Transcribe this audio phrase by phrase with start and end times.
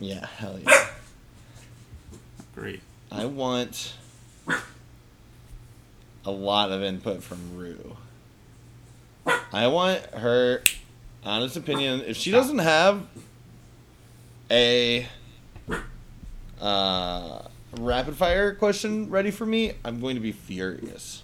[0.00, 0.86] Yeah, hell yeah.
[2.54, 2.80] Great.
[3.10, 3.94] I want
[6.24, 7.96] a lot of input from Rue.
[9.52, 10.62] I want her
[11.24, 12.02] honest opinion.
[12.06, 13.06] If she doesn't have
[14.50, 15.06] a
[16.60, 17.42] uh,
[17.78, 21.22] rapid fire question ready for me, I'm going to be furious.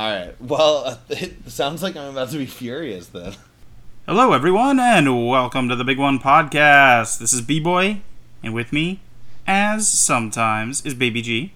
[0.00, 0.34] All right.
[0.40, 3.34] Well, it sounds like I'm about to be furious then.
[4.06, 7.18] Hello, everyone, and welcome to the Big One Podcast.
[7.18, 8.00] This is B Boy,
[8.42, 9.00] and with me,
[9.46, 11.52] as sometimes, is Baby G.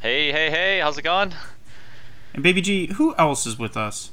[0.00, 1.34] Hey, hey, hey, how's it going?
[2.32, 4.10] And Baby G, who else is with us?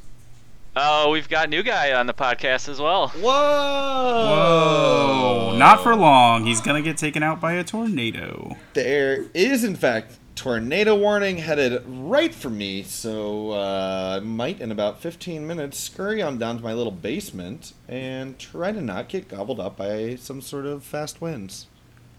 [0.75, 3.07] Oh, we've got new guy on the podcast as well.
[3.07, 3.31] Whoa!
[5.53, 5.57] Whoa!
[5.57, 6.45] Not for long.
[6.45, 8.57] He's gonna get taken out by a tornado.
[8.73, 14.71] There is, in fact, tornado warning headed right for me, so uh, I might, in
[14.71, 19.27] about 15 minutes, scurry on down to my little basement and try to not get
[19.27, 21.67] gobbled up by some sort of fast winds.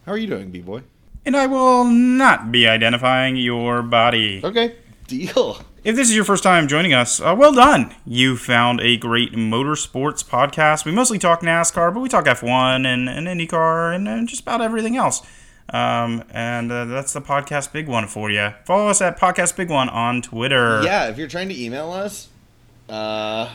[0.06, 0.82] How are you doing, B-Boy?
[1.24, 4.40] And I will not be identifying your body.
[4.42, 5.58] Okay, deal.
[5.84, 7.94] If this is your first time joining us, uh, well done.
[8.06, 10.84] You found a great motorsports podcast.
[10.84, 14.60] We mostly talk NASCAR, but we talk F1 and, and IndyCar and, and just about
[14.60, 15.22] everything else.
[15.72, 18.52] Um, and uh, that's the podcast big one for you.
[18.66, 20.82] Follow us at podcast big one on Twitter.
[20.82, 22.28] Yeah, if you're trying to email us,
[22.90, 23.48] uh,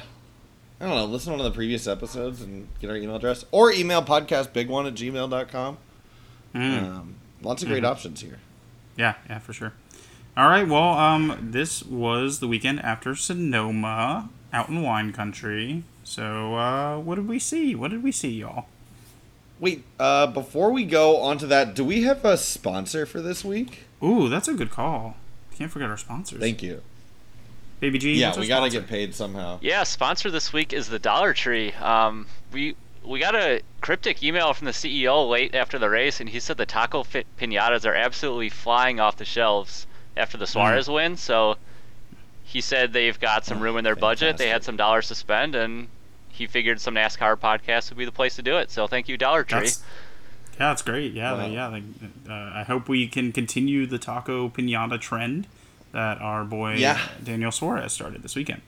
[0.79, 3.45] I don't know, listen to one of the previous episodes and get our email address.
[3.51, 5.77] Or email podcast big one at gmail.com.
[6.55, 6.83] Mm.
[6.83, 8.39] Um, lots of great options here.
[8.95, 9.73] Yeah, yeah, for sure.
[10.35, 15.83] All right, well, um, this was the weekend after Sonoma, out in wine country.
[16.03, 17.75] So, uh, what did we see?
[17.75, 18.65] What did we see, y'all?
[19.59, 23.43] Wait, uh, before we go on to that, do we have a sponsor for this
[23.43, 23.85] week?
[24.03, 25.17] Ooh, that's a good call.
[25.57, 26.39] Can't forget our sponsors.
[26.39, 26.81] Thank you.
[27.79, 28.13] Baby G.
[28.13, 28.79] Yeah, what's our we gotta sponsor?
[28.81, 29.59] get paid somehow.
[29.61, 31.71] Yeah, sponsor this week is the Dollar Tree.
[31.73, 36.29] Um, we we got a cryptic email from the CEO late after the race, and
[36.29, 40.87] he said the taco fit pinatas are absolutely flying off the shelves after the Suarez
[40.89, 41.17] win.
[41.17, 41.55] So
[42.43, 44.37] he said they've got some Oh, room in their budget.
[44.37, 45.87] They had some dollars to spend, and
[46.37, 48.71] he figured some NASCAR podcast would be the place to do it.
[48.71, 49.59] So thank you, Dollar Tree.
[49.61, 49.83] That's,
[50.53, 51.13] yeah, that's great.
[51.13, 51.47] Yeah, Wow.
[51.47, 51.69] yeah.
[51.69, 55.47] They, uh, I hope we can continue the taco pinata trend
[55.91, 56.99] that our boy Yeah.
[57.23, 58.61] Daniel Suarez started this weekend.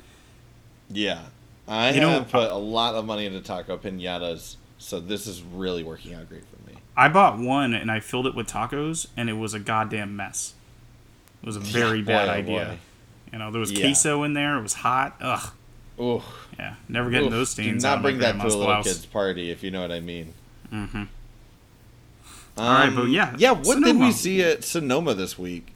[0.90, 1.20] Yeah.
[1.68, 5.42] I You know- have put a lot of money into taco pinatas, so this is
[5.42, 6.78] really working out great for me.
[6.98, 10.54] I bought one and I filled it with tacos, and it was a goddamn mess.
[11.42, 12.78] It was a very bad oh idea.
[13.32, 13.82] You know, there was Yeah.
[13.82, 14.58] queso in there.
[14.58, 15.16] It was hot.
[15.22, 15.52] Ugh.
[16.00, 16.22] Ooh.
[16.58, 17.34] Yeah, never getting Oof.
[17.34, 18.86] those stains Do not bring that to a little blouse.
[18.86, 20.34] kid's party, if you know what I mean.
[20.74, 20.98] Mm-hmm.
[20.98, 21.08] Um,
[22.58, 25.74] right, but yeah, Yeah, what did we see at Sonoma this week?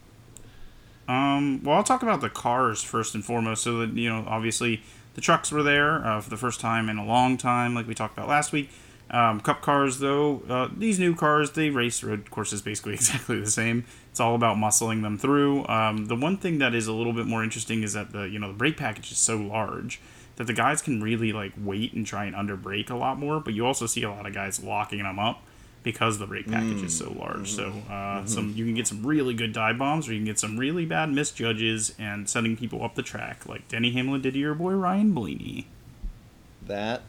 [1.07, 3.63] Um, well, I'll talk about the cars first and foremost.
[3.63, 4.81] So that you know, obviously,
[5.15, 7.93] the trucks were there uh, for the first time in a long time, like we
[7.93, 8.69] talked about last week.
[9.13, 13.49] Um, cup cars, though, uh, these new cars they race road courses basically exactly the
[13.49, 13.85] same.
[14.09, 15.67] It's all about muscling them through.
[15.67, 18.39] Um, the one thing that is a little bit more interesting is that the you
[18.39, 20.01] know the brake package is so large
[20.37, 23.39] that the guys can really like wait and try and under brake a lot more.
[23.39, 25.43] But you also see a lot of guys locking them up
[25.83, 27.51] because the brake package is so large.
[27.51, 30.39] So uh, some you can get some really good dive bombs, or you can get
[30.39, 34.39] some really bad misjudges and sending people up the track, like Denny Hamlin did to
[34.39, 35.67] your boy Ryan Blaney.
[36.65, 37.03] That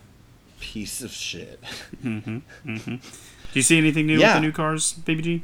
[0.65, 1.63] piece of shit.
[2.03, 2.41] Do
[3.53, 4.29] you see anything new Yeah.
[4.29, 5.43] with the new cars, Baby G?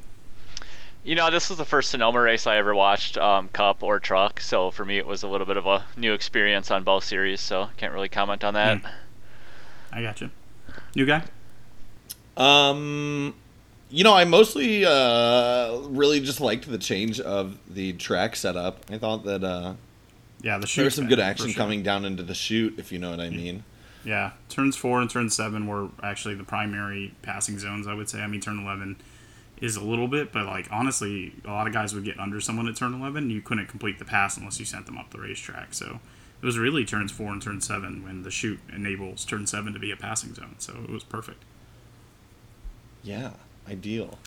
[1.04, 4.40] You know, this was the first Sonoma race I ever watched, um, Cup or Truck.
[4.40, 7.40] So for me, it was a little bit of a new experience on both series.
[7.40, 8.82] So can't really comment on that.
[8.82, 8.90] Mm.
[9.92, 10.30] I got you.
[10.94, 11.22] New guy?
[12.36, 13.34] Um,
[13.90, 18.84] you know, I mostly uh, really just liked the change of the track setup.
[18.90, 19.74] I thought that uh,
[20.42, 20.84] Yeah, the there shoot.
[20.84, 23.64] was some good action coming down into the chute, if you know what I mean.
[24.04, 27.86] Yeah, turns four and turn seven were actually the primary passing zones.
[27.86, 28.20] I would say.
[28.20, 28.96] I mean, turn eleven
[29.60, 32.66] is a little bit, but like honestly, a lot of guys would get under someone
[32.66, 33.30] at turn eleven.
[33.30, 35.74] You couldn't complete the pass unless you sent them up the racetrack.
[35.74, 36.00] So
[36.40, 39.78] it was really turns four and turn seven when the chute enables turn seven to
[39.78, 40.54] be a passing zone.
[40.58, 41.42] So it was perfect.
[43.02, 43.32] Yeah,
[43.68, 44.18] ideal.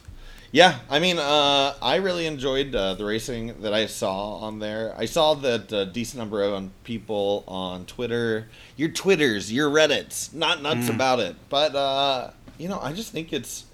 [0.53, 4.93] Yeah, I mean, uh, I really enjoyed uh, the racing that I saw on there.
[4.95, 10.61] I saw that a decent number of people on Twitter, your Twitters, your Reddits, not
[10.61, 10.93] nuts Mm.
[10.93, 11.35] about it.
[11.49, 12.29] But, uh,
[12.59, 13.65] you know, I just think it's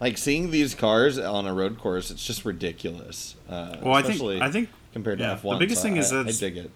[0.00, 3.36] like seeing these cars on a road course, it's just ridiculous.
[3.48, 5.52] Uh, Well, I think I think compared to yeah, F1.
[5.52, 6.72] the biggest so thing is that I dig it.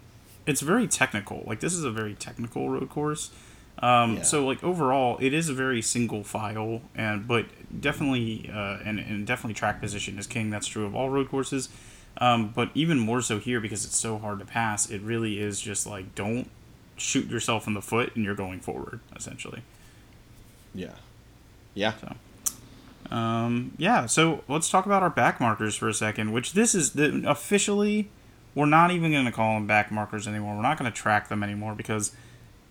[0.46, 1.42] it's very technical.
[1.44, 3.30] Like this is a very technical road course.
[3.80, 4.22] Um, Yeah.
[4.22, 7.46] So like overall, it is a very single file, and but
[7.80, 10.50] definitely uh, and, and definitely track position is king.
[10.50, 11.68] That's true of all road courses,
[12.18, 14.90] um, but even more so here because it's so hard to pass.
[14.90, 16.50] It really is just like don't
[16.96, 19.62] shoot yourself in the foot, and you're going forward essentially.
[20.74, 20.94] Yeah.
[21.74, 21.92] Yeah.
[23.10, 26.32] Um, yeah, so let's talk about our back markers for a second.
[26.32, 28.10] Which this is the officially,
[28.54, 30.56] we're not even going to call them back markers anymore.
[30.56, 32.12] We're not going to track them anymore because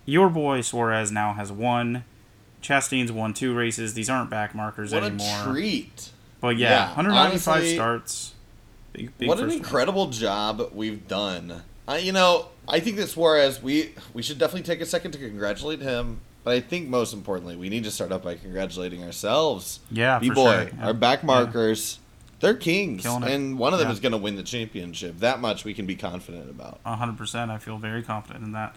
[0.08, 2.04] your boy Suarez now has won.
[2.64, 3.94] Chastain's won two races.
[3.94, 5.28] These aren't back markers What anymore.
[5.42, 6.10] a treat.
[6.42, 8.34] But yeah, Yeah, 195 honestly, starts.
[8.94, 11.62] Big, big what an incredible job we've done.
[11.88, 15.18] Uh, you know, I think that Suarez, we we should definitely take a second to
[15.20, 16.22] congratulate him.
[16.44, 19.82] But I think most importantly, we need to start up by congratulating ourselves.
[19.92, 20.86] Yeah, B for boy, sure.
[20.86, 22.00] our back markers,
[22.40, 23.94] they're kings, and one of them Yeah.
[23.94, 25.20] is going to win the championship.
[25.20, 26.80] That much we can be confident about.
[26.86, 27.52] hundred percent.
[27.52, 28.76] I feel very confident in that.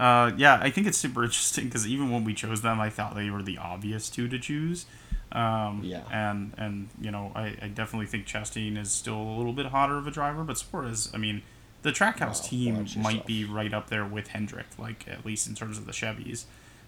[0.00, 3.14] Uh, yeah, I think it's super interesting because even when we chose them, I thought
[3.14, 4.86] they were the obvious two to choose.
[5.32, 6.02] Um, Yeah.
[6.10, 9.98] And and you know, I, I definitely think Chastain is still a little bit hotter
[9.98, 11.42] of a driver, but Suarez, I mean,
[11.82, 15.54] the Trackhouse Wow, team might be right up there with Hendrick, like at least in
[15.54, 16.46] terms of the Chevys.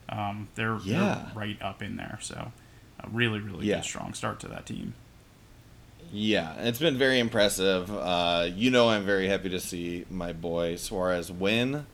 [0.09, 0.95] Um, they're, Yeah.
[1.07, 2.19] they're right up in there.
[2.23, 2.53] So,
[3.01, 3.77] a really really Yeah.
[3.77, 4.95] good strong start to that team.
[6.11, 7.91] Yeah, it's been very impressive.
[7.91, 11.87] Uh, you know, I'm very happy to see my boy Suarez win.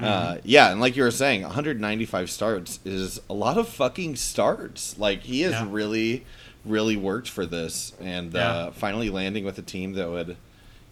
[0.00, 4.98] Uh, yeah, and like you were saying, 195 starts is a lot of fucking starts.
[4.98, 5.66] Like he has Yeah.
[5.70, 6.24] really,
[6.64, 8.48] really worked for this, and Yeah.
[8.48, 10.36] uh, finally landing with a team that would,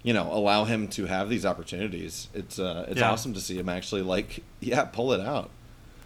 [0.03, 2.29] you know, allow him to have these opportunities.
[2.35, 3.11] It's uh, it's Yeah.
[3.11, 5.51] awesome to see him actually like yeah pull it out.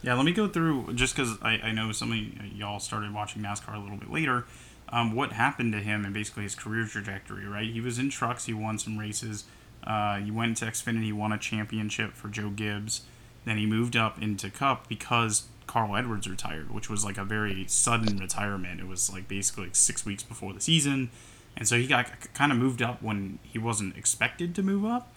[0.02, 3.42] Yeah, let me go through just because I, I know some of y'all started watching
[3.42, 4.44] NASCAR a little bit later.
[4.90, 7.68] Um, what happened to him and basically his career trajectory, right?
[7.68, 9.44] He was in trucks, he won some races.
[9.86, 13.02] Uh, he went to Xfinity, won a championship for Joe Gibbs.
[13.44, 17.64] Then he moved up into Cup because Carl Edwards retired, which was like a very
[17.68, 18.80] sudden retirement.
[18.80, 21.10] It was like basically like six weeks before the season.
[21.56, 25.12] And so he got kind of moved up when he wasn't expected to move up.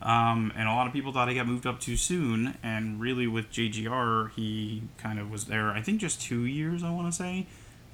[0.00, 2.56] Um, and a lot of people thought he got moved up too soon.
[2.62, 6.90] And really, with JGR, he kind of was there, I think, just two years, I
[6.90, 7.46] want to say.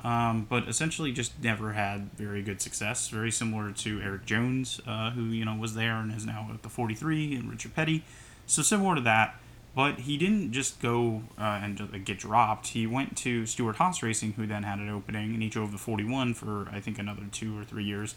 [0.05, 3.09] Um, but essentially, just never had very good success.
[3.09, 6.63] Very similar to Erik Jones, uh, who you know was there and is now at
[6.63, 8.05] the 43, and Richard Petty.
[8.47, 9.41] So similar to that.
[9.75, 12.69] But he didn't just go uh, and just, get dropped.
[12.69, 16.35] He went to Stewart-Haas Racing, who then had an opening, and he drove the 41
[16.35, 18.15] for I think another two or three years.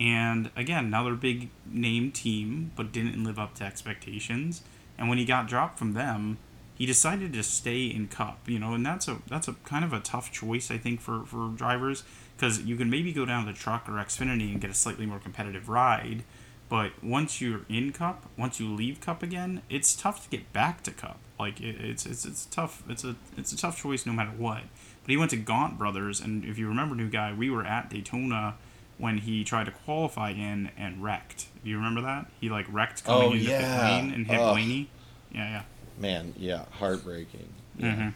[0.00, 4.62] And again, another big name team, but didn't live up to expectations.
[4.98, 6.38] And when he got dropped from them,
[6.78, 8.48] he decided to stay in Cup.
[8.48, 11.24] You know, and that's a that's a kind of a tough choice I think for
[11.26, 12.04] for drivers
[12.36, 15.18] because you can maybe go down to Truck or Xfinity and get a slightly more
[15.18, 16.22] competitive ride.
[16.68, 20.82] But once you're in Cup, once you leave Cup again, it's tough to get back
[20.84, 21.18] to Cup.
[21.38, 22.82] Like it, it's it's it's tough.
[22.88, 24.62] It's a it's a tough choice no matter what.
[25.02, 27.88] But he went to Gaunt Brothers, and if you remember, new guy, we were at
[27.90, 28.56] Daytona
[28.98, 31.46] when he tried to qualify in and wrecked.
[31.64, 32.26] Do you remember that?
[32.40, 33.84] He like wrecked coming Oh, into pit yeah.
[33.88, 34.54] lane and hit Ugh.
[34.54, 34.90] Blaney.
[35.32, 35.62] Yeah, yeah.
[35.98, 37.48] Man, yeah, heartbreaking.
[37.78, 38.08] hmm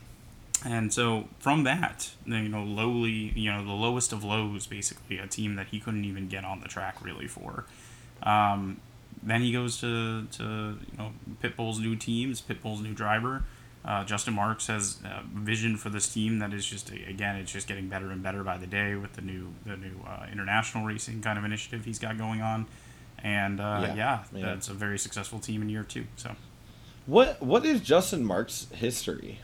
[0.64, 5.26] And so from that, you know, lowly, you know, the lowest of lows, basically, a
[5.26, 7.64] team that he couldn't even get on the track really for.
[8.22, 8.80] Um,
[9.22, 10.42] then he goes to, to
[10.90, 11.12] you know
[11.42, 13.44] Pitbull's new teams, Pitbull's new driver.
[13.84, 17.66] Uh, Justin Marks has a vision for this team that is just again, it's just
[17.66, 21.20] getting better and better by the day with the new the new uh, international racing
[21.22, 22.66] kind of initiative he's got going on.
[23.24, 24.42] And uh, Yeah, yeah, man.
[24.42, 26.04] that's a very successful team in year two.
[26.16, 26.34] So
[27.06, 29.40] What what is Justin Mark's history?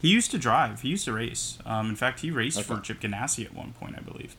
[0.00, 0.82] He used to drive.
[0.82, 1.58] He used to race.
[1.64, 4.36] Um, in fact, he raced for Chip Ganassi at one point, I believe.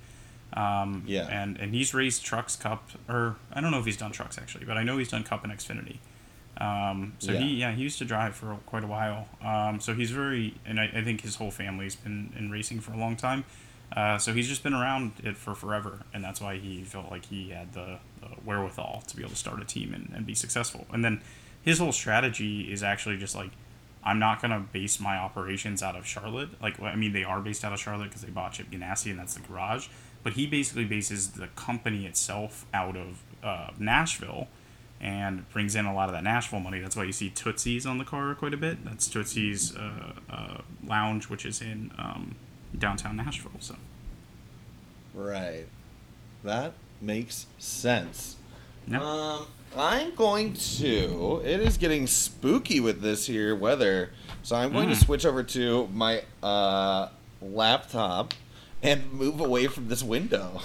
[0.53, 1.27] Um, Yeah.
[1.27, 4.65] And and he's raced trucks, cup, or I don't know if he's done trucks actually,
[4.65, 5.97] but I know he's done cup and Xfinity.
[6.57, 7.39] Um, so Yeah.
[7.39, 9.27] he yeah he used to drive for quite a while.
[9.41, 12.93] Um, so he's very and I, I think his whole family's been in racing for
[12.93, 13.43] a long time.
[13.95, 17.25] Uh, so he's just been around it for forever, and that's why he felt like
[17.25, 20.33] he had the, the wherewithal to be able to start a team and, and be
[20.33, 20.85] successful.
[20.91, 21.21] And then
[21.65, 23.51] his whole strategy is actually just like
[24.03, 26.61] I'm not gonna base my operations out of Charlotte.
[26.61, 29.19] Like, I mean, they are based out of Charlotte because they bought Chip Ganassi and
[29.19, 29.87] that's the garage.
[30.23, 34.47] But he basically bases the company itself out of uh, Nashville
[35.01, 36.79] and brings in a lot of that Nashville money.
[36.79, 38.85] That's why you see Tootsie's on the car quite a bit.
[38.85, 42.35] That's Tootsie's uh, uh, Lounge, which is in um,
[42.77, 43.51] downtown Nashville.
[43.59, 43.75] So
[45.15, 45.65] Right.
[46.43, 48.35] That makes sense.
[48.87, 49.01] Yeah.
[49.01, 51.41] Um, I'm going to.
[51.43, 54.11] It is getting spooky with this here weather,
[54.43, 55.05] so I'm going to Mm.
[55.05, 57.09] switch over to my uh,
[57.41, 58.33] laptop
[58.81, 60.61] and move away from this window.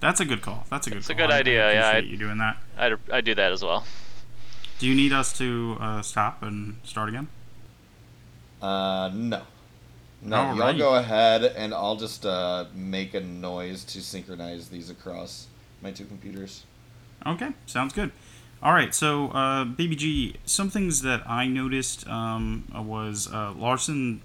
[0.00, 0.64] that's a good call.
[0.70, 0.94] That's a good.
[0.96, 1.00] Call.
[1.00, 2.56] It's a good I- I idea, yeah, appreciate I- you doing that.
[2.78, 3.84] I I do that as well.
[4.78, 7.26] Do you need us to uh, stop and start again?
[8.62, 9.42] Uh, no.
[10.20, 10.78] No, y'all Alright.
[10.78, 15.46] go ahead, and I'll just uh, make a noise to synchronize these across
[15.80, 16.64] my two computers.
[17.24, 18.10] Okay, sounds good.
[18.60, 24.20] All right, so uh, Baby G, some things that I noticed um, was uh, Larson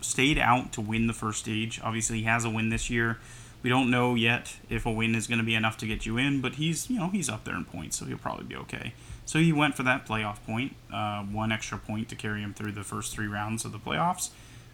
[0.00, 1.80] stayed out to win the first stage.
[1.84, 3.18] Obviously, he has a win this year.
[3.62, 6.16] We don't know yet if a win is going to be enough to get you
[6.16, 8.94] in, but he's you know he's up there in points, so he'll probably be okay.
[9.24, 12.72] So he went for that playoff point, uh, one extra point to carry him through
[12.72, 14.30] the first three rounds of the playoffs.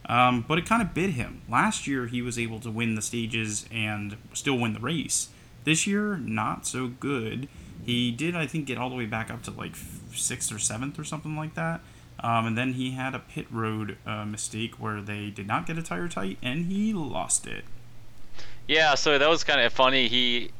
[0.06, 1.42] Um, but it kind of bit him.
[1.48, 5.28] Last year, he was able to win the stages and still win the race.
[5.64, 7.48] This year, not so good.
[7.84, 9.74] He did, I think, get all the way back up to like
[10.14, 11.80] sixth or seventh or something like that.
[12.20, 15.76] Um, and then he had a pit road uh, mistake where they did not get
[15.76, 17.64] a tire tight and he lost it.
[18.66, 20.08] Yeah, so that was kind of funny.
[20.08, 20.50] He,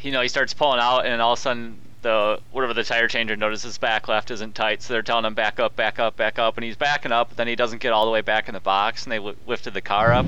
[0.00, 3.08] you know, he starts pulling out, and all of a sudden, the whatever the tire
[3.08, 6.38] changer notices back left isn't tight, so they're telling him back up, back up, back
[6.38, 7.30] up, and he's backing up.
[7.30, 9.34] But then he doesn't get all the way back in the box, and they li-
[9.48, 10.26] lifted the car up.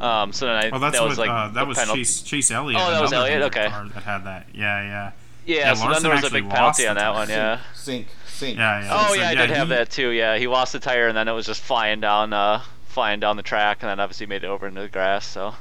[0.00, 2.00] Um, so then I, Oh, that's that what was like uh, that was penalty.
[2.00, 2.80] Chase Chase Elliott.
[2.82, 3.42] Oh, that was Elliott?
[3.42, 3.68] Okay.
[3.68, 4.46] car That had that.
[4.54, 5.12] Yeah, yeah.
[5.46, 7.28] Yeah, Yeah, so then there was a big penalty on that one.
[7.28, 7.60] Yeah.
[7.74, 8.58] Sync, sync.
[8.58, 8.88] Yeah, yeah.
[8.92, 10.08] Oh So, yeah, I yeah, did have he- that too.
[10.10, 13.36] Yeah, he lost the tire, and then it was just flying down, uh, flying down
[13.36, 15.26] the track, and then obviously made it over into the grass.
[15.26, 15.54] So.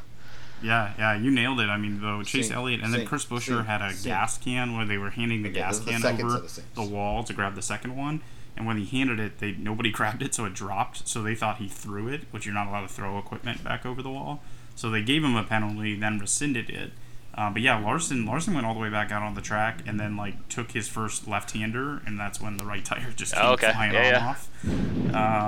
[0.64, 1.68] Yeah, yeah, you nailed it.
[1.70, 4.06] I mean, though Chase Sink, Elliott and then Chris Buescher had a sink.
[4.06, 6.44] gas can where they were handing the Okay, gas this is the can over set
[6.44, 6.70] of sinks.
[6.76, 8.22] the wall to grab the second one.
[8.58, 11.08] And when he handed it, they nobody grabbed it, so it dropped.
[11.08, 14.02] So they thought he threw it, which you're not allowed to throw equipment back over
[14.02, 14.42] the wall.
[14.76, 16.94] So they gave him a penalty, then rescinded it.
[17.38, 20.00] Uh, but yeah, Larson Larson went all the way back out on the track and
[20.00, 23.52] then like took his first left-hander, and that's when the right tire just came Oh,
[23.54, 23.74] okay.
[23.74, 24.28] flying Yeah, on yeah.
[24.30, 24.50] off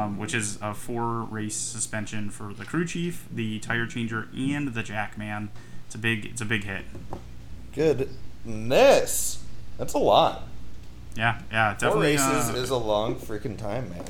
[0.05, 4.73] um, which is a four race suspension for the crew chief, the tire changer, and
[4.73, 5.49] the jackman.
[5.85, 6.83] It's a big it's a big hit.
[7.73, 9.43] Goodness.
[9.77, 10.43] That's a lot.
[11.15, 14.03] Yeah, yeah, Four races uh, is a long freaking time, man.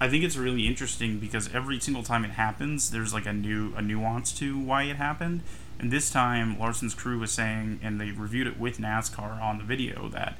[0.00, 3.72] I think it's really interesting because every single time it happens, there's like a new
[3.76, 5.42] a nuance to why it happened.
[5.82, 9.64] And this time, Larson's crew was saying, and they reviewed it with NASCAR on the
[9.64, 10.36] video that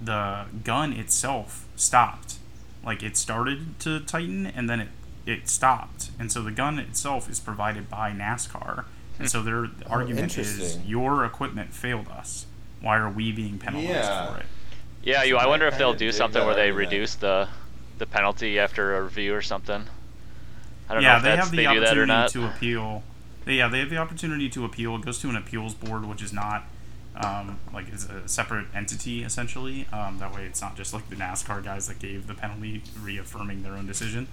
[0.00, 2.34] the gun itself stopped.
[2.84, 4.88] Like it started to tighten, and then it
[5.24, 6.10] it stopped.
[6.18, 8.84] And so the gun itself is provided by NASCAR.
[9.18, 12.46] And so their argument is your equipment failed us.
[12.80, 14.26] Why are we being penalized Yeah.
[14.34, 14.46] for it?
[15.04, 15.34] Yeah, you.
[15.34, 16.90] So I I wonder if they'll do something where they argument.
[16.90, 17.48] reduce the
[17.98, 19.84] the penalty after a review or something.
[20.88, 22.30] I don't know yeah, if they that's, have the they do that or opportunity not.
[22.30, 23.02] to appeal.
[23.44, 24.96] They, yeah, they have the opportunity to appeal.
[24.96, 26.64] It goes to an appeals board, which is not
[27.16, 29.86] um, like it's a separate entity essentially.
[29.92, 33.62] Um, that way, it's not just like the NASCAR guys that gave the penalty reaffirming
[33.62, 34.28] their own decision.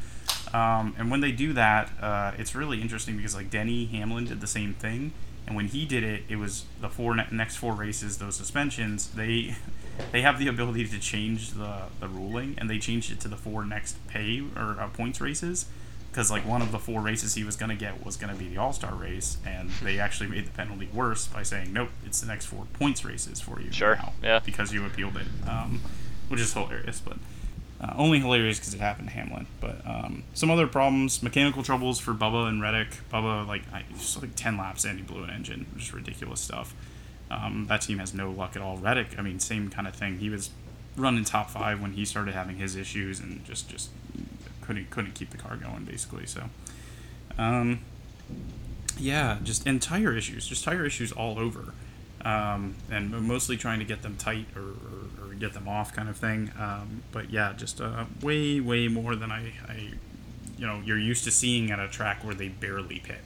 [0.53, 4.41] Um, and when they do that, uh, it's really interesting because like Denny Hamlin did
[4.41, 5.13] the same thing,
[5.45, 9.09] and when he did it, it was the four ne- next four races, those suspensions.
[9.09, 9.55] They
[10.11, 13.37] they have the ability to change the the ruling, and they changed it to the
[13.37, 15.65] four next pay or uh, points races
[16.11, 18.39] because like one of the four races he was going to get was going to
[18.39, 21.89] be the All Star race, and they actually made the penalty worse by saying nope,
[22.05, 24.39] it's the next four points races for you Sure, now yeah.
[24.39, 25.81] because you appealed it, um,
[26.27, 27.17] which is hilarious, but.
[27.81, 31.97] Uh, only hilarious because it happened to Hamlin, but um, some other problems, mechanical troubles
[31.97, 32.89] for Bubba and Reddick.
[33.09, 36.41] Bubba, like, I, just like ten laps and he blew an engine, which is ridiculous
[36.41, 36.75] stuff.
[37.31, 38.75] Um, that team has no luck at all.
[38.75, 40.17] Reddick, I mean, same kind of thing.
[40.17, 40.49] He was
[40.97, 43.91] running top five when he started having his issues, and just just
[44.69, 46.27] couldn't couldn't keep the car going basically.
[46.27, 46.43] So,
[47.39, 47.79] um,
[48.99, 51.73] yeah, just and tire issues, just tire issues all over,
[52.23, 56.07] um, and mostly trying to get them tight or, or, or get them off, kind
[56.07, 56.51] of thing.
[56.59, 59.93] Um, but yeah, just uh, way way more than I, I,
[60.55, 63.21] you know, you're used to seeing at a track where they barely pit.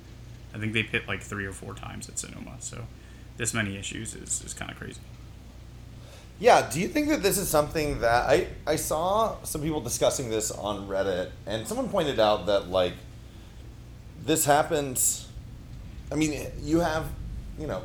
[0.55, 2.85] I think they pit like three or four times at Sonoma, so
[3.35, 5.01] this many issues is, is kind of crazy.
[6.39, 10.29] Yeah, do you think that this is something that I I saw some people discussing
[10.29, 12.93] this on Reddit and someone pointed out that like
[14.25, 15.27] this happens
[16.13, 17.09] I mean, you have,
[17.57, 17.81] you know,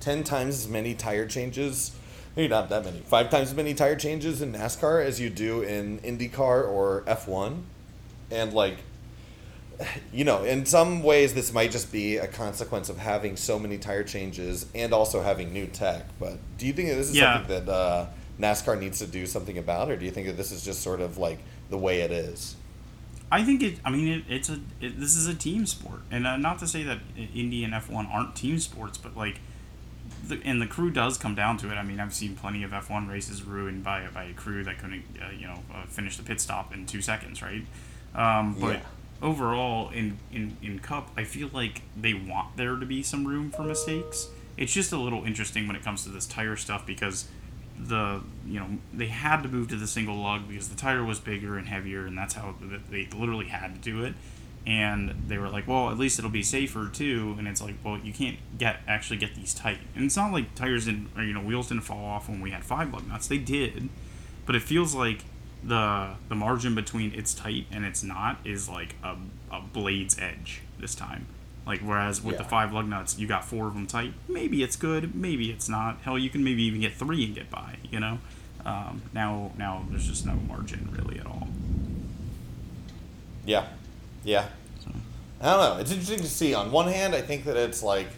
[0.00, 1.92] 10 times as many tire changes,
[2.36, 3.00] maybe not that many.
[3.00, 7.62] 5 times as many tire changes in NASCAR as you do in IndyCar or F1.
[8.30, 8.76] And like
[10.12, 13.78] you know, in some ways, this might just be a consequence of having so many
[13.78, 16.04] tire changes and also having new tech.
[16.18, 17.38] But do you think that this is Yeah.
[17.38, 18.06] something that uh,
[18.38, 21.00] NASCAR needs to do something about, or do you think that this is just sort
[21.00, 21.38] of like
[21.70, 22.56] the way it is?
[23.32, 23.78] I think it.
[23.84, 24.58] I mean, it, it's a.
[24.80, 27.88] It, this is a team sport, and uh, not to say that Indy and F
[27.88, 29.38] one aren't team sports, but like,
[30.26, 31.76] the, and the crew does come down to it.
[31.76, 34.78] I mean, I've seen plenty of F one races ruined by by a crew that
[34.80, 37.64] couldn't, uh, you know, uh, finish the pit stop in two seconds, right?
[38.16, 38.80] Um, but Yeah.
[39.22, 43.50] Overall, in, in in Cup, I feel like they want there to be some room
[43.50, 44.28] for mistakes.
[44.56, 47.28] It's just a little interesting when it comes to this tire stuff because
[47.78, 51.18] the you know they had to move to the single lug because the tire was
[51.18, 52.54] bigger and heavier, and that's how
[52.90, 54.14] they literally had to do it.
[54.66, 57.34] And they were like, well, at least it'll be safer too.
[57.38, 59.78] And it's like, well, you can't get actually get these tight.
[59.96, 62.50] And it's not like tires didn't, or you know, wheels didn't fall off when we
[62.50, 63.26] had five lug nuts.
[63.26, 63.88] They did,
[64.44, 65.24] but it feels like
[65.62, 69.16] the the margin between it's tight and it's not is like a,
[69.50, 71.26] a blade's edge this time.
[71.66, 72.42] Like whereas with yeah.
[72.42, 74.14] the five lug nuts, you got four of them tight.
[74.28, 75.98] Maybe it's good, maybe it's not.
[76.02, 77.76] Hell, you can maybe even get three and get by.
[77.90, 78.18] You know.
[78.64, 81.48] Um, now now there's just no margin really at all.
[83.44, 83.66] Yeah,
[84.24, 84.48] yeah.
[84.84, 84.90] So.
[85.40, 85.80] I don't know.
[85.80, 86.54] It's interesting to see.
[86.54, 88.08] On one hand, I think that it's like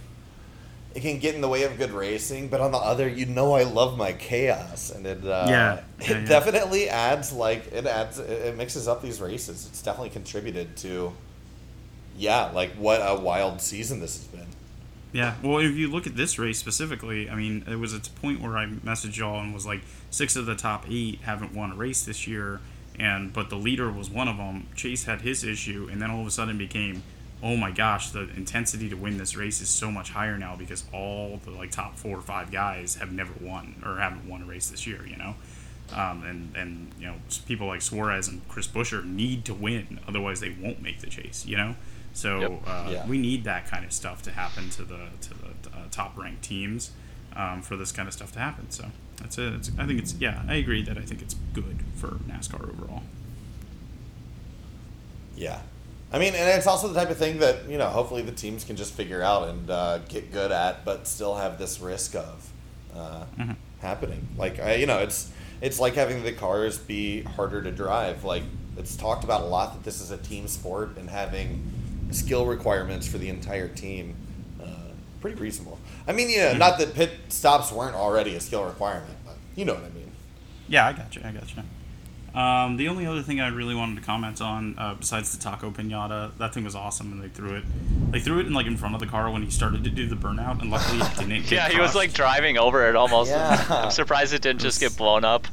[0.94, 3.54] it can get in the way of good racing, but on the other, you know,
[3.54, 6.24] I love my chaos, and it uh, yeah, it yeah.
[6.24, 9.66] definitely adds like it adds it mixes up these races.
[9.66, 11.12] It's definitely contributed to
[12.16, 14.46] yeah, like what a wild season this has been.
[15.12, 18.10] Yeah, well, if you look at this race specifically, I mean, it was at a
[18.12, 21.72] point where I messaged y'all and was like, six of the top eight haven't won
[21.72, 22.60] a race this year,
[22.98, 24.68] and but the leader was one of them.
[24.74, 27.02] Chase had his issue, and then all of a sudden became
[27.42, 30.84] oh my gosh, the intensity to win this race is so much higher now because
[30.92, 34.44] all the like top four or five guys have never won or haven't won a
[34.44, 35.34] race this year, you know.
[35.92, 40.40] Um, and and you know people like Suarez and Chris Buescher need to win, otherwise
[40.40, 41.74] they won't make the chase, you know.
[42.14, 42.62] So yep.
[42.66, 43.06] uh, yeah.
[43.06, 46.42] we need that kind of stuff to happen to the to the uh, top ranked
[46.42, 46.92] teams
[47.34, 48.70] um, for this kind of stuff to happen.
[48.70, 48.86] So
[49.20, 49.52] that's it.
[49.54, 50.42] It's, I think it's yeah.
[50.48, 53.02] I agree that I think it's good for NASCAR overall.
[55.36, 55.62] Yeah,
[56.12, 58.64] I mean, and it's also the type of thing that you know, hopefully the teams
[58.64, 62.50] can just figure out and uh, get good at, but still have this risk of
[62.94, 63.52] uh, mm-hmm.
[63.80, 64.28] happening.
[64.36, 68.24] Like, I, you know, it's it's like having the cars be harder to drive.
[68.24, 68.42] Like,
[68.76, 71.62] it's talked about a lot that this is a team sport and having
[72.10, 74.14] skill requirements for the entire team.
[74.62, 74.66] Uh,
[75.22, 75.78] pretty reasonable.
[76.06, 76.58] I mean, yeah, mm-hmm.
[76.58, 80.10] not that pit stops weren't already a skill requirement, but you know what I mean.
[80.68, 81.22] Yeah, I got you.
[81.24, 81.62] I got you.
[82.34, 85.70] Um, the only other thing I really wanted to comment on, uh, besides the taco
[85.70, 87.64] pinata, that thing was awesome, and they threw it.
[88.10, 90.06] They threw it in like in front of the car when he started to do
[90.06, 91.50] the burnout, and luckily it didn't.
[91.50, 93.30] yeah, he was like driving over it almost.
[93.30, 93.64] yeah.
[93.70, 95.46] I'm surprised it didn't it was, just get blown up.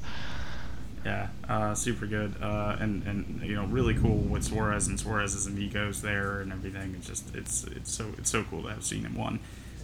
[1.04, 5.48] Yeah, uh, super good, uh, and and you know really cool with Suarez and Suarez's
[5.48, 6.96] amigos there and everything.
[6.98, 9.40] It's just it's it's so it's so cool to have seen him won.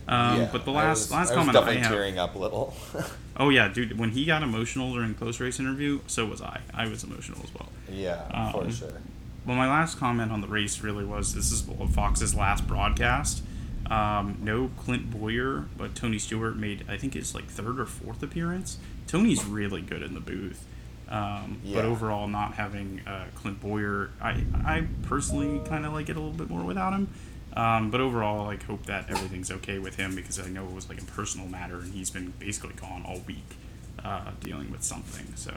[0.08, 2.76] Um, yeah, but the last was, last I comment I have, tearing up a little.
[3.38, 6.62] oh yeah, dude, when he got emotional during post race interview, so was I.
[6.74, 7.70] I was emotional as well.
[7.90, 9.02] Yeah, um, for sure.
[9.46, 13.44] Well, my last comment on the race really was this is Fox's last broadcast.
[13.90, 18.22] Um, no Clint Bowyer, but Tony Stewart made I think his like third or fourth
[18.24, 18.78] appearance.
[19.08, 20.66] Tony's really good in the booth.
[21.08, 21.76] Um, yeah.
[21.76, 26.20] But overall, not having uh, Clint Bowyer, I I personally kind of like it a
[26.20, 27.10] little bit more without him.
[27.56, 30.90] Um, but overall, like hope that everything's okay with him because I know it was
[30.90, 33.56] like a personal matter and he's been basically gone all week
[34.04, 35.26] uh, dealing with something.
[35.36, 35.54] So.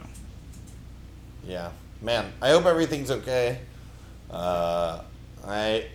[1.47, 2.33] Yeah, man.
[2.41, 3.61] I hope everything's okay.
[4.31, 5.03] Uh,
[5.45, 5.87] I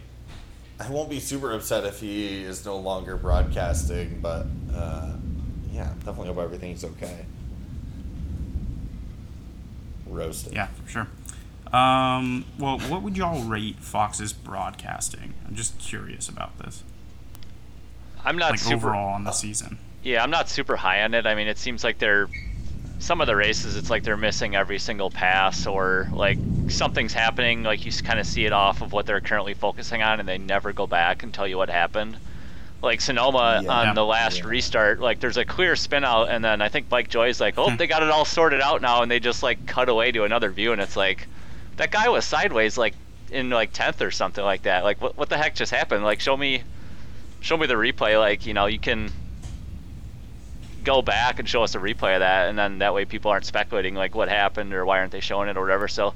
[0.79, 5.11] I won't be super upset if he is no longer broadcasting, but uh,
[5.71, 7.25] yeah, definitely hope everything's okay.
[10.07, 10.53] Roasted.
[10.53, 11.07] Yeah, for sure.
[11.73, 15.33] Um, well, what would y'all rate Fox's broadcasting?
[15.47, 16.83] I'm just curious about this.
[18.23, 19.79] I'm not like super, overall on the season.
[20.03, 21.25] Yeah, I'm not super high on it.
[21.25, 22.29] I mean, it seems like they're
[22.99, 23.75] some of the races.
[23.75, 26.37] It's like they're missing every single pass, or like
[26.69, 27.63] something's happening.
[27.63, 30.37] Like you kind of see it off of what they're currently focusing on, and they
[30.37, 32.17] never go back and tell you what happened.
[32.83, 33.71] Like Sonoma yeah.
[33.71, 34.47] on the last yeah.
[34.47, 37.71] restart, like there's a clear spin out, and then I think Mike Joy's like, "Oh,
[37.71, 37.77] hmm.
[37.77, 40.49] they got it all sorted out now," and they just like cut away to another
[40.49, 41.27] view, and it's like,
[41.77, 42.93] that guy was sideways like
[43.31, 44.83] in like tenth or something like that.
[44.83, 46.03] Like what what the heck just happened?
[46.03, 46.63] Like show me
[47.41, 48.19] show me the replay.
[48.19, 49.11] Like you know you can
[50.83, 53.45] go back and show us a replay of that, and then that way people aren't
[53.45, 55.87] speculating like what happened or why aren't they showing it or whatever.
[55.87, 56.13] So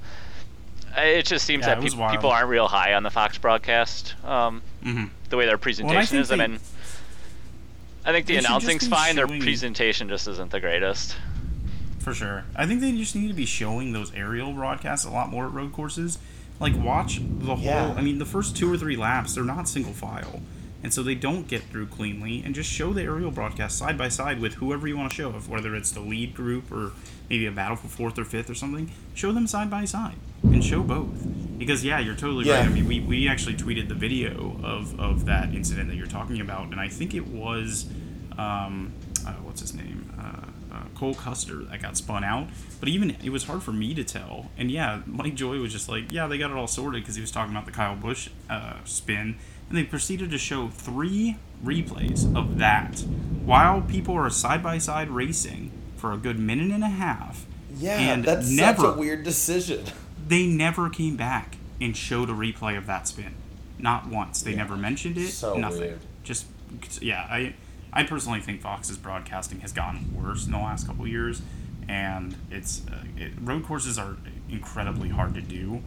[0.95, 4.15] it just seems yeah, that pe- people aren't real high on the Fox broadcast.
[4.23, 5.05] Um, mm-hmm.
[5.29, 6.29] The way their presentation well, is.
[6.29, 6.59] They, I mean,
[8.05, 9.15] I think the announcing's fine.
[9.15, 11.15] Their presentation just isn't the greatest
[12.07, 12.45] for sure.
[12.55, 15.51] I think they just need to be showing those aerial broadcasts a lot more at
[15.51, 16.17] road courses.
[16.57, 17.65] Like watch the whole.
[17.65, 17.93] Yeah.
[17.97, 20.39] I mean, the first two or three laps, they're not single file,
[20.83, 22.41] and so they don't get through cleanly.
[22.45, 25.31] And just show the aerial broadcast side by side with whoever you want to show,
[25.31, 26.93] whether it's the lead group or
[27.29, 28.89] maybe a battle for fourth or fifth or something.
[29.13, 31.09] Show them side by side and show both.
[31.57, 32.59] Because yeah, you're totally yeah.
[32.59, 32.67] right.
[32.67, 36.39] I mean, we, we actually tweeted the video of of that incident that you're talking
[36.39, 37.85] about, and I think it was,
[38.37, 38.93] um,
[39.27, 39.96] uh, what's his name?
[40.97, 42.47] Cole Custer that got spun out.
[42.79, 44.49] But even it was hard for me to tell.
[44.57, 47.21] And yeah, Mike Joy was just like, yeah, they got it all sorted because he
[47.21, 49.38] was talking about the Kyle Busch uh, spin.
[49.69, 52.99] And they proceeded to show three replays of that
[53.45, 57.45] while people are side by side racing for a good minute and a half.
[57.75, 59.86] Yeah, and that's never, such a weird decision.
[60.27, 63.36] They never came back and showed a replay of that spin.
[63.77, 64.41] Not once.
[64.41, 64.57] They Yeah.
[64.57, 65.29] never mentioned it.
[65.29, 65.79] So nothing.
[65.81, 65.99] weird.
[66.23, 66.45] Just
[67.01, 67.27] yeah.
[67.29, 67.53] I
[67.93, 71.41] I personally think Fox's broadcasting has gotten worse in the last couple years,
[71.88, 74.17] and it's uh, it, road courses are
[74.50, 75.82] incredibly hard to do.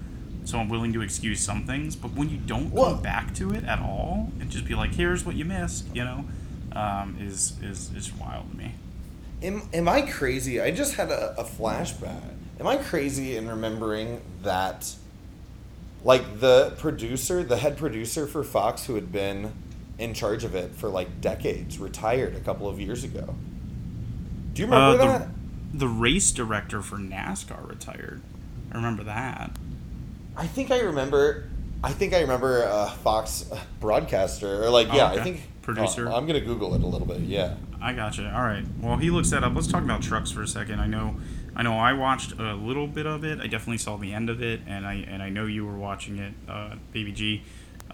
[0.45, 3.53] So I'm willing to excuse some things, but when you don't Well- come back to
[3.53, 6.25] it at all and just be like, "Here's what you missed," you know,
[6.73, 8.73] um, is is is wild to me.
[9.43, 10.61] Am, am I crazy?
[10.61, 12.23] I just had a, a flashback.
[12.59, 14.95] Am I crazy in remembering that,
[16.05, 19.53] like, the producer, the head producer for Fox, who had been
[20.01, 23.35] in charge of it for like decades, retired a couple of years ago?
[24.55, 25.29] Do you remember Uh, that?
[25.73, 28.21] the, the race director for NASCAR retired.
[28.73, 29.51] I remember that.
[30.37, 31.49] I think I remember.
[31.83, 35.21] I think I remember uh, Fox broadcaster, or like, Oh, yeah, okay.
[35.21, 36.09] I think Producer.
[36.09, 37.21] oh, I'm gonna Google it a little bit.
[37.21, 37.55] Yeah.
[37.83, 38.31] I gotcha.
[38.35, 38.65] All right.
[38.81, 39.55] Well, he looks that up.
[39.55, 40.81] Let's talk about trucks for a second.
[40.81, 41.17] I know,
[41.57, 41.79] I know.
[41.79, 43.41] I watched a little bit of it.
[43.41, 46.19] I definitely saw the end of it, and I and I know you were watching
[46.19, 47.43] it, uh, Baby G.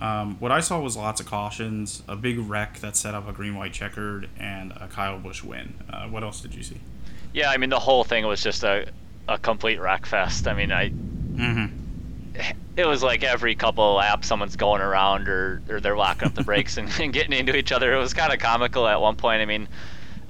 [0.01, 3.33] Um, what I saw was lots of cautions, a big wreck that set up a
[3.33, 5.75] green white checkered, and a Kyle Busch win.
[5.91, 6.81] Uh, what else did you see?
[7.33, 8.87] Yeah, I mean the whole thing was just a,
[9.29, 10.47] a complete wreck fest.
[10.49, 10.91] I mean, I
[11.37, 11.77] Mm-hmm.
[12.77, 16.35] it was like every couple of laps someone's going around or, or they're locking up
[16.35, 17.93] the brakes and, and getting into each other.
[17.95, 19.43] It was kind of comical at one point.
[19.43, 19.69] I mean,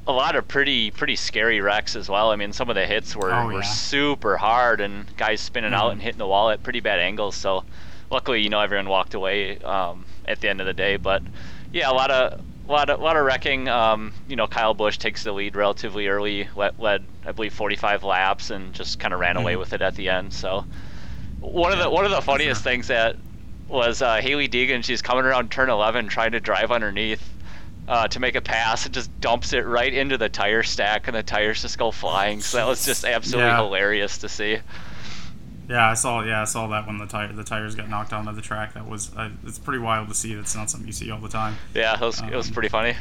[0.09, 2.31] a lot of pretty pretty scary wrecks as well.
[2.31, 5.89] I mean, some of the hits were, Oh, were super hard and guys spinning out
[5.89, 5.93] Mhm.
[5.93, 7.35] and hitting the wall at pretty bad angles.
[7.37, 7.65] So
[8.11, 10.97] luckily, you know, everyone walked away um, at the end of the day.
[10.97, 11.23] But
[11.73, 13.69] yeah, a lot of a lot of, lot of wrecking.
[13.69, 18.03] Um, you know, Kyle Busch takes the lead relatively early, led, led I believe 45
[18.05, 19.59] laps, and just kind of ran away Mhm.
[19.61, 20.33] with it at the end.
[20.33, 20.65] So
[21.41, 23.17] one of the one of the funniest things that
[23.69, 24.85] was uh, Hailie Deegan.
[24.85, 27.33] She's coming around turn 11, trying to drive underneath
[27.89, 31.17] uh, to make a pass, and just dumps it right into the tire stack, and
[31.17, 32.41] the tires just go flying.
[32.41, 33.57] So that was just absolutely Yeah.
[33.59, 34.59] hilarious to see.
[35.69, 36.23] Yeah, I saw.
[36.23, 38.75] Yeah, I saw that when the tire the tires got knocked onto the track.
[38.75, 39.15] That was.
[39.17, 40.35] Uh, it's pretty wild to see.
[40.35, 41.57] That's not something you see all the time.
[41.75, 42.95] Yeah, it was, it was Um, pretty funny.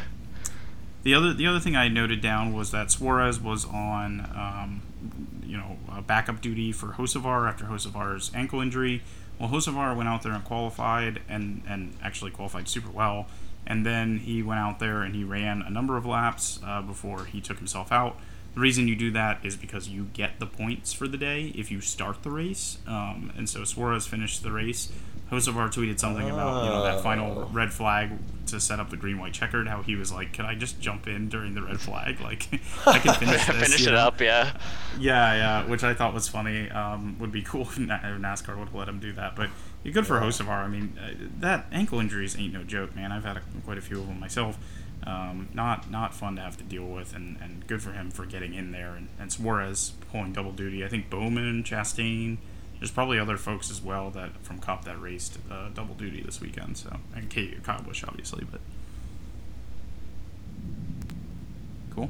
[1.04, 4.82] The other the other thing I noted down was that Suarez was on um,
[5.46, 9.04] you know uh, backup duty for Hocevar after Hocevar's ankle injury.
[9.40, 13.28] Well, Hocevar went out there and qualified and and actually qualified super well.
[13.68, 17.26] And then he went out there and he ran a number of laps uh, before
[17.26, 18.18] he took himself out.
[18.56, 21.70] The reason you do that is because you get the points for the day if
[21.70, 22.78] you start the race.
[22.88, 24.92] Um, and so Suarez finished the race.
[25.32, 27.50] Hocevar tweeted something about you know that final Oh.
[27.52, 28.12] red flag
[28.46, 29.68] to set up the green white checkered.
[29.68, 32.22] How he was like, "Can I just jump in during the red flag?
[32.22, 32.48] Like,
[32.86, 33.98] I can finish this." Finish it know?
[33.98, 34.56] up, yeah.
[35.00, 36.70] Yeah, yeah, which I thought was funny.
[36.70, 39.36] Um, would be cool if NASCAR would have let him do that.
[39.36, 39.50] But
[39.92, 40.64] good for Hocevar.
[40.64, 43.12] I mean, uh, that ankle injuries ain't no joke, man.
[43.12, 44.60] I've had a, quite a few of them myself.
[45.06, 48.26] Um, not not fun to have to deal with, and, and good for him for
[48.26, 48.96] getting in there.
[48.96, 50.84] And, and Suarez pulling double duty.
[50.84, 52.38] I think Bowman, Chastain.
[52.80, 56.42] There's probably other folks as well that from Cup that raced uh, double duty this
[56.42, 56.78] weekend.
[56.78, 58.62] So and Kate Busch obviously, but
[61.96, 62.10] cool.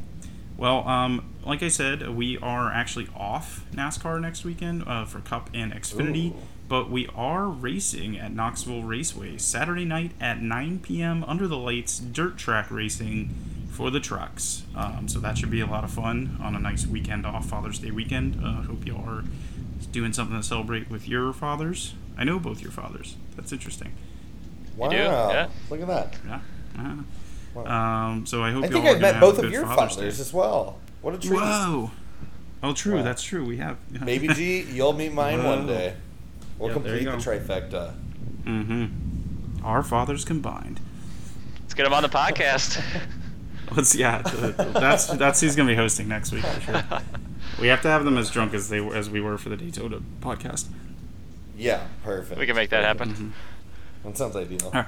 [0.58, 5.50] Well, um, like I said, we are actually off NASCAR next weekend uh, for Cup
[5.54, 6.38] and Xfinity, Ooh.
[6.70, 11.24] but we are racing at Knoxville Raceway Saturday night at 9 p.m.
[11.26, 13.36] under the lights, dirt track racing
[13.70, 14.64] for the trucks.
[14.76, 17.80] Um, so that should be a lot of fun on a nice weekend off, Father's
[17.80, 18.42] Day weekend.
[18.44, 19.24] Uh, hope you all are
[19.92, 21.94] doing something to celebrate with your fathers.
[22.18, 23.18] I know both your fathers.
[23.36, 23.94] That's interesting.
[24.78, 24.90] Wow.
[24.90, 24.98] do?
[24.98, 25.50] Yeah.
[25.70, 26.16] Look at that.
[26.26, 26.40] Yeah.
[26.80, 26.96] Uh,
[27.56, 28.08] Wow.
[28.10, 30.22] um, so I hope I you think I've met both of your Father's fathers Day.
[30.22, 30.78] as well.
[31.02, 31.40] What a treat.
[31.40, 31.92] Whoa!
[32.62, 32.98] Oh, true.
[32.98, 33.04] Wow.
[33.04, 33.46] That's true.
[33.46, 33.78] We have.
[34.06, 35.96] Baby G, you'll meet mine one day.
[36.58, 37.94] We'll Yeah, there complete the trifecta.
[38.44, 39.66] Mm-hmm.
[39.66, 40.80] Our fathers combined.
[41.62, 42.82] Let's get him on the podcast.
[43.76, 44.22] Let's yeah.
[44.22, 46.84] That's that's who's gonna be hosting next week for sure.
[47.60, 49.56] We have to have them as drunk as they were, as we were for the
[49.56, 50.66] Daytona podcast.
[51.58, 52.38] Yeah, perfect.
[52.38, 53.14] we can make that happen.
[53.14, 53.32] Mhm.
[54.04, 54.86] That sounds ideal.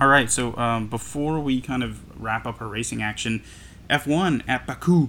[0.00, 0.30] All right.
[0.30, 3.42] So um, before we kind of wrap up our racing action,
[3.88, 5.08] F1 at Baku.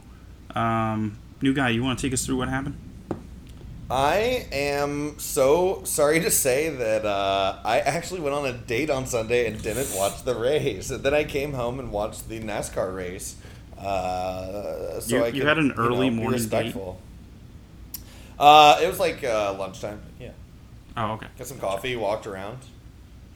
[0.56, 2.78] Um, new guy, you want to take us through what happened?
[3.90, 9.06] I am so sorry to say that uh, I actually went on a date on
[9.06, 10.90] Sunday and didn't watch the race.
[10.90, 13.38] And then I came home and watched the NASCAR race.
[13.78, 16.76] Uh, so You- I you could, had an you early know, be morning date?
[18.40, 20.02] Uh, it was like uh, lunchtime.
[20.20, 20.32] Yeah,
[20.96, 21.28] Oh, okay.
[21.38, 22.58] got some coffee, walked around.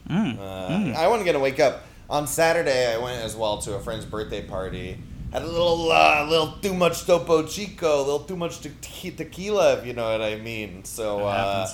[0.08, 0.38] Mm.
[0.38, 0.94] Uh, mm.
[0.94, 2.92] I wasn't gonna wake up on Saturday.
[2.92, 4.98] I went as well to a friend's birthday party.
[5.32, 9.12] Had a little, uh, little too much Topo Chico, a little too much te- te-
[9.12, 10.84] tequila, if you know what I mean.
[10.84, 11.68] So uh.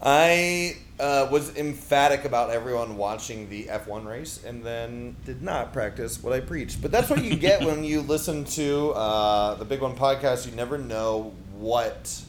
[0.00, 6.22] I uh, was emphatic about everyone watching the F1 race and then did not practice
[6.22, 6.80] what I preached.
[6.80, 10.48] But that's what you get when you listen to uh, the Big One podcast.
[10.48, 12.22] You never know what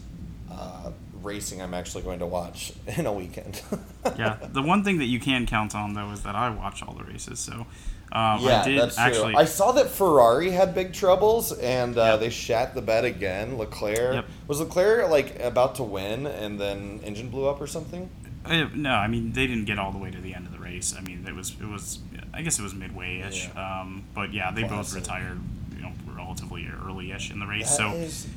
[0.51, 0.91] uh,
[1.27, 3.61] racing I'm actually going to watch in a weekend.
[4.17, 6.93] yeah, the one thing that you can count on though is that I watch all
[6.93, 7.39] the races.
[7.39, 7.67] So
[8.11, 9.33] um, yeah, I did that's actually.
[9.33, 9.41] true.
[9.41, 12.19] I saw that Ferrari had big troubles and uh, Yep.
[12.21, 13.57] they shat the bed again.
[13.57, 14.25] Leclerc Yep.
[14.47, 18.09] was Leclerc like about to win and then engine blew up or something.
[18.45, 20.59] Uh, no, I mean they didn't get all the way to the end of the
[20.59, 20.95] race.
[20.97, 21.99] I mean it was it was
[22.33, 23.49] I guess it was midway ish.
[23.53, 23.81] Yeah.
[23.81, 25.39] Um, but yeah, they both retired,
[25.75, 27.75] you know, relatively early ish in the race.
[27.77, 28.27] That so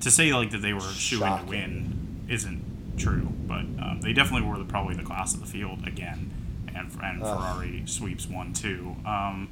[0.00, 4.48] to say like that they were shooing to win isn't true, but um, they definitely
[4.48, 6.30] were the, probably the class of the field again,
[6.68, 7.38] and and Ugh.
[7.38, 8.96] Ferrari sweeps one two.
[9.06, 9.48] Um,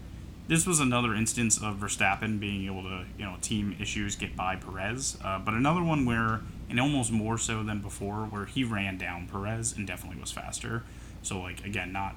[0.49, 4.57] this was another instance of Verstappen being able to you know team issues get by
[4.57, 8.99] Perez, uh, but another one where and almost more so than before where he ran
[8.99, 10.85] down Perez and definitely was faster.
[11.23, 12.17] So like again, not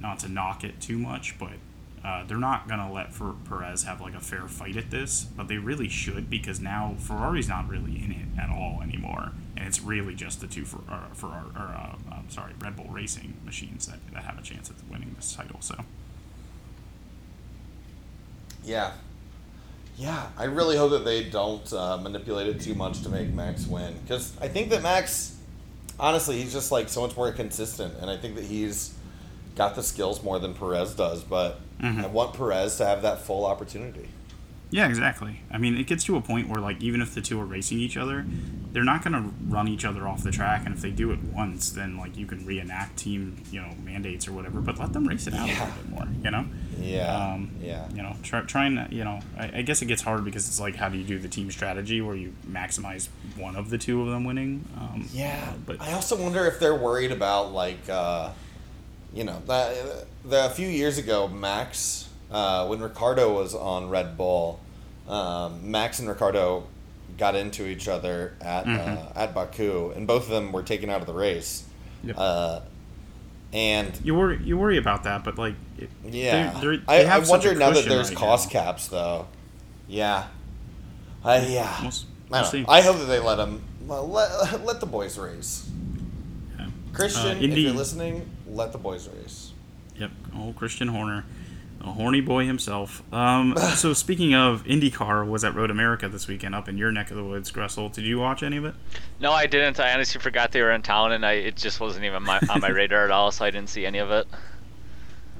[0.00, 1.52] not to knock it too much, but
[2.04, 5.48] uh, they're not gonna let for Perez have like a fair fight at this, but
[5.48, 9.82] they really should because now Ferrari's not really in it at all anymore, and it's
[9.82, 13.86] really just the two for uh, for or uh, um, sorry Red Bull Racing machines
[13.86, 15.60] that, that have a chance at winning this title.
[15.60, 15.76] So
[18.64, 18.92] Yeah.
[19.98, 23.66] Yeah, I really hope that they don't uh, manipulate it too much to make Max
[23.66, 23.94] win.
[24.02, 25.36] Because I think that Max,
[25.98, 27.92] honestly, he's just like so much more consistent.
[28.00, 28.94] And I think that he's
[29.60, 31.22] got the skills more than Perez does.
[31.22, 32.02] But Mhm.
[32.04, 34.08] I want Perez to have that full opportunity.
[34.72, 35.40] yeah, exactly.
[35.50, 37.78] I mean, it gets to a point where like even if the two are racing
[37.80, 38.24] each other,
[38.72, 41.70] they're not gonna run each other off the track, and if they do it once,
[41.70, 45.26] then like you can reenact team you know mandates or whatever, but let them race
[45.26, 46.44] it out a little bit more, you know.
[46.80, 47.14] Yeah.
[47.34, 47.88] um, yeah.
[47.94, 50.58] you know, try, trying to, you know, I, I guess it gets hard because it's
[50.60, 54.00] like, how do you do the team strategy where you maximize one of the two
[54.00, 54.64] of them winning?
[54.78, 58.30] Um, Yeah, but I also wonder if they're worried about like, uh,
[59.12, 64.16] you know, the, the a few years ago, Max, uh, when Ricciardo was on Red
[64.16, 64.60] Bull,
[65.08, 66.64] um, Max and Ricciardo
[67.18, 69.12] got into each other at uh, Mhm.
[69.16, 71.64] at Baku, and both of them were taken out of the race.
[72.04, 72.16] Yep.
[72.18, 72.60] Uh,
[73.52, 77.06] and you worry, you worry about that, but like, it, yeah, they're- they're- I, they
[77.08, 78.60] I a wonder now that there's right cost now.
[78.62, 79.26] caps, though.
[79.88, 80.26] Yeah,
[81.24, 81.80] uh, yeah.
[81.82, 81.92] We'll,
[82.30, 82.64] we'll see.
[82.68, 85.68] I hope that they let them well, let, let the boys race.
[87.00, 87.08] Yeah.
[87.08, 89.52] Christian, Uh, if you're listening, let the boys race.
[89.96, 91.24] Yep, old Christian Horner,
[91.82, 93.02] a horny boy himself.
[93.12, 97.10] Um, so speaking of IndyCar, was at Road America this weekend up in your neck
[97.10, 97.92] of the woods, Gressel.
[97.92, 98.74] Did you watch any of it?
[99.20, 99.78] No, I didn't.
[99.80, 102.60] I honestly forgot they were in town, and I it just wasn't even my, on
[102.60, 104.26] my radar at all, so I didn't see any of it.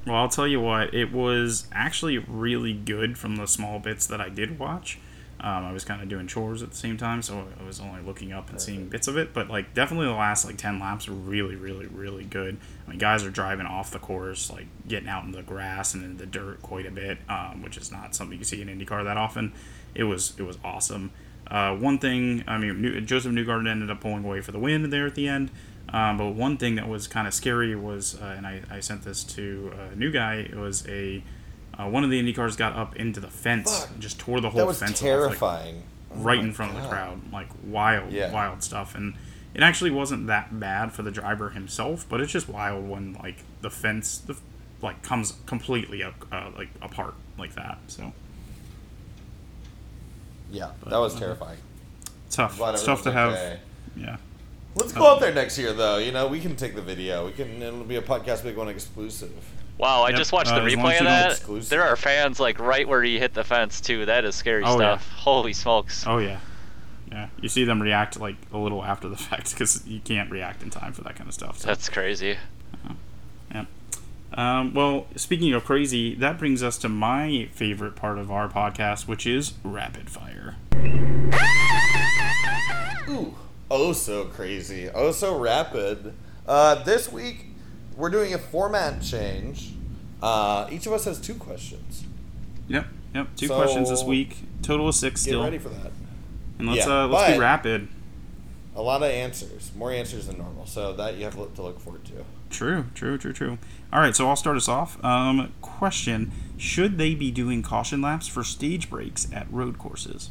[0.07, 4.21] Well, I'll tell you what, it was actually really good from the small bits that
[4.21, 4.99] I did watch.
[5.43, 8.03] Um, I was kind of doing chores at the same time, so I was only
[8.03, 9.33] looking up and seeing bits of it.
[9.33, 12.59] But like, definitely the last like ten laps were really, really, really good.
[12.87, 16.05] I mean, guys are driving off the course, like getting out in the grass and
[16.05, 19.05] in the dirt quite a bit, um, which is not something you see in IndyCar
[19.05, 19.53] that often.
[19.95, 21.11] It was it was awesome.
[21.47, 24.91] Uh, one thing, I mean, New, Josef Newgarden ended up pulling away for the win
[24.91, 25.51] there at the end.
[25.89, 29.03] Um, but one thing that was kind of scary was, uh, and I, I sent
[29.03, 31.25] this to a new guy, it was a
[31.81, 33.91] uh, one of the Indy cars got up into the fence, Fuck.
[33.91, 35.83] and just tore the whole That was fence off, terrifying.
[36.11, 38.33] Oh like, right my in front of the crowd, like wild, Yeah.
[38.33, 38.95] wild stuff.
[38.95, 39.15] And
[39.55, 43.39] it actually wasn't that bad for the driver himself, but it's just wild when like
[43.61, 44.37] the fence, the
[44.83, 47.79] like comes completely up, uh, like apart like that.
[47.87, 48.13] So
[50.51, 51.59] Yeah, But, that was uh, terrifying.
[52.31, 52.61] tough.
[52.61, 53.33] It's tough to have.
[53.33, 53.61] okay.
[53.97, 54.17] Yeah.
[54.75, 55.99] Let's go out there next year, though.
[55.99, 57.27] You know, we can take the video.
[57.27, 57.61] We can.
[57.63, 59.33] It'll be a podcast big one exclusive.
[59.81, 61.31] Wow, I Yep, just watched uh, the as long replay as of you don't that.
[61.33, 61.71] exclusive.
[61.71, 64.05] There are fans like right where he hit the fence too.
[64.07, 64.99] That is scary Oh, yeah.
[64.99, 65.09] stuff.
[65.17, 66.05] Holy smokes!
[66.07, 66.41] Oh yeah,
[67.11, 67.29] yeah.
[67.41, 70.69] You see them react like a little after the fact because you can't react in
[70.71, 71.59] time for that kind of stuff.
[71.59, 71.67] So.
[71.69, 72.37] That's crazy.
[73.55, 73.65] yeah.
[74.33, 79.09] Um, well, speaking of crazy, that brings us to my favorite part of our podcast,
[79.09, 80.55] which is rapid fire.
[83.09, 83.35] Ooh,
[83.71, 86.15] oh so crazy, oh so rapid.
[86.47, 87.47] Uh, this week
[88.01, 89.73] we're doing a format change.
[90.23, 92.05] Uh, each of us has two questions.
[92.69, 92.87] Yep.
[93.15, 93.29] Yep.
[93.37, 94.39] Two So- questions this week.
[94.63, 95.43] Total of six Get still.
[95.45, 95.93] ready for that.
[96.59, 97.89] and let's Yeah, uh, let's but- be rapid.
[98.77, 100.67] A lot of answers, more answers than normal.
[100.67, 102.25] So that you have to look- forward to.
[102.51, 102.85] True.
[102.95, 103.17] True.
[103.19, 103.33] True.
[103.33, 103.59] True.
[103.93, 104.15] All right.
[104.15, 105.03] So I'll start us off.
[105.05, 110.31] Um, question: Should they be doing caution laps for stage breaks at road courses,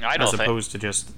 [0.00, 0.42] I as don't think.
[0.42, 1.10] opposed to just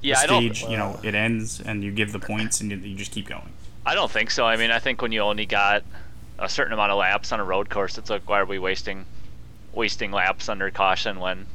[0.00, 0.54] Yeah, the I don't.
[0.56, 0.70] stage?
[0.70, 3.50] You know, it ends and you give the points and you, you just keep going.
[3.84, 4.44] I don't think so.
[4.46, 5.82] I mean, I think when you only got
[6.38, 9.04] a certain amount of laps on a road course, it's like why are we wasting
[9.74, 11.46] wasting laps under caution when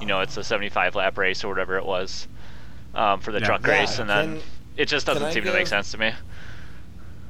[0.00, 2.26] you know it's a 75 lap race or whatever it was
[2.94, 3.46] um, for the Yeah.
[3.46, 4.42] truck Yeah, race, and then can-
[4.76, 6.12] it just doesn't seem to make sense to me.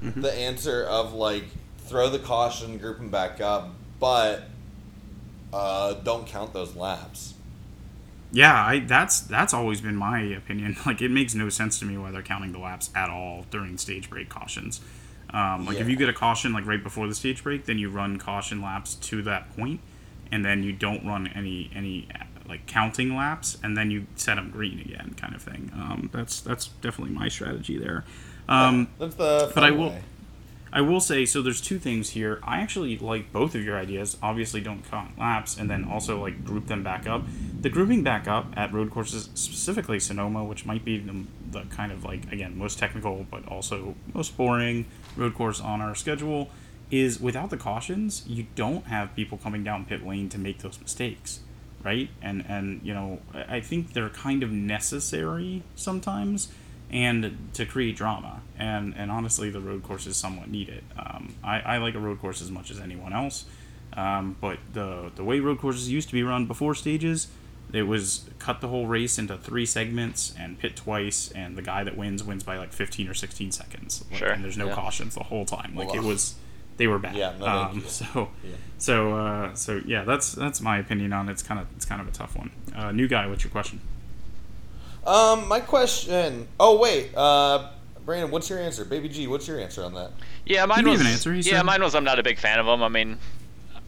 [0.01, 1.45] the answer of like
[1.87, 3.69] throw the caution, group them back up,
[4.01, 4.45] but
[5.53, 7.35] uh, don't count those laps.
[8.33, 10.77] Yeah, I that's that's always been my opinion.
[10.87, 13.77] Like it makes no sense to me why they're counting the laps at all during
[13.79, 14.81] stage break cautions.
[15.31, 17.89] Um, like if you get a caution like right before the stage break, then you
[17.91, 19.81] run caution laps to that point,
[20.31, 22.09] and then you don't run any any
[22.49, 25.71] like counting laps, and then you set them green again, kind of thing.
[25.75, 28.05] Um, that's that's definitely my strategy there.
[28.49, 29.51] Um, That's the.
[29.55, 30.03] but I will- way.
[30.75, 31.43] I will say so.
[31.43, 32.41] There's two things here.
[32.43, 34.17] I actually like both of your ideas.
[34.23, 37.25] Obviously, don't count laps, and then also like group them back up.
[37.63, 41.93] The grouping back up at road courses, specifically Sonoma, which might be the, the kind
[41.93, 46.51] of like again most technical but also most boring road course on our schedule,
[46.91, 50.81] is without the cautions, you don't have people coming down pit lane to make those
[50.81, 51.39] mistakes,
[51.85, 52.09] right?
[52.21, 56.49] And and you know I think they're kind of necessary sometimes
[56.91, 58.43] and to create drama.
[58.59, 60.83] And and honestly, the road courses somewhat need it.
[60.99, 63.45] Um, I, I like a road course as much as anyone else,
[63.93, 67.29] um, but the the way road courses used to be run before stages,
[67.73, 71.85] it was cut the whole race into three segments and pit twice, and the guy
[71.85, 74.05] that wins wins by like fifteen or sixteen seconds.
[74.11, 74.75] Like, Sure, And there's no yeah.
[74.75, 75.75] cautions the whole time.
[75.75, 76.35] Like it was,
[76.77, 77.17] they were bad.
[77.17, 78.51] Yeah, no, um, so Yeah.
[78.79, 81.33] so uh, so yeah, that's that's my opinion on it.
[81.33, 82.51] It's kind of it's kind of a tough one.
[82.75, 83.81] Uh, new guy, what's your question?
[85.07, 86.47] Um, my question.
[86.61, 87.71] Oh wait, uh,
[88.05, 88.85] Brandon, what's your answer?
[88.85, 90.11] Baby G, what's your answer on that?
[90.45, 91.01] Yeah, mine gave was.
[91.01, 91.63] an answer, yeah, said.
[91.65, 91.95] mine was.
[91.95, 92.83] I'm not a big fan of them.
[92.83, 93.19] I mean,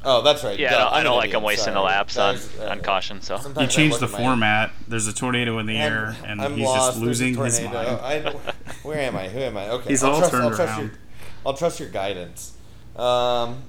[0.06, 0.58] Oh, that's right.
[0.58, 2.66] yeah, Duh, I don't, I don't like idiot, them wasting the laps on, Guys, uh,
[2.68, 3.20] on caution.
[3.22, 4.70] So sometimes He changed the at my- format.
[4.86, 6.92] There's a tornado in the I'm- air, and I'm he's lost.
[6.92, 7.74] just losing his mind.
[7.74, 8.20] I,
[8.82, 9.28] where am I?
[9.28, 9.70] Who am I?
[9.70, 10.98] Okay, He's I'll all trust, turned I'll trust your, around.
[11.46, 12.52] I'll trust your guidance.
[12.96, 13.62] Um,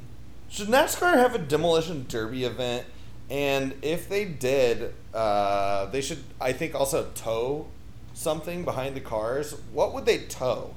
[0.49, 2.85] should NASCAR have a demolition derby event?
[3.29, 7.67] And if they did, uh, they should, I think, also tow
[8.13, 9.55] something behind the cars.
[9.73, 10.75] What would they tow?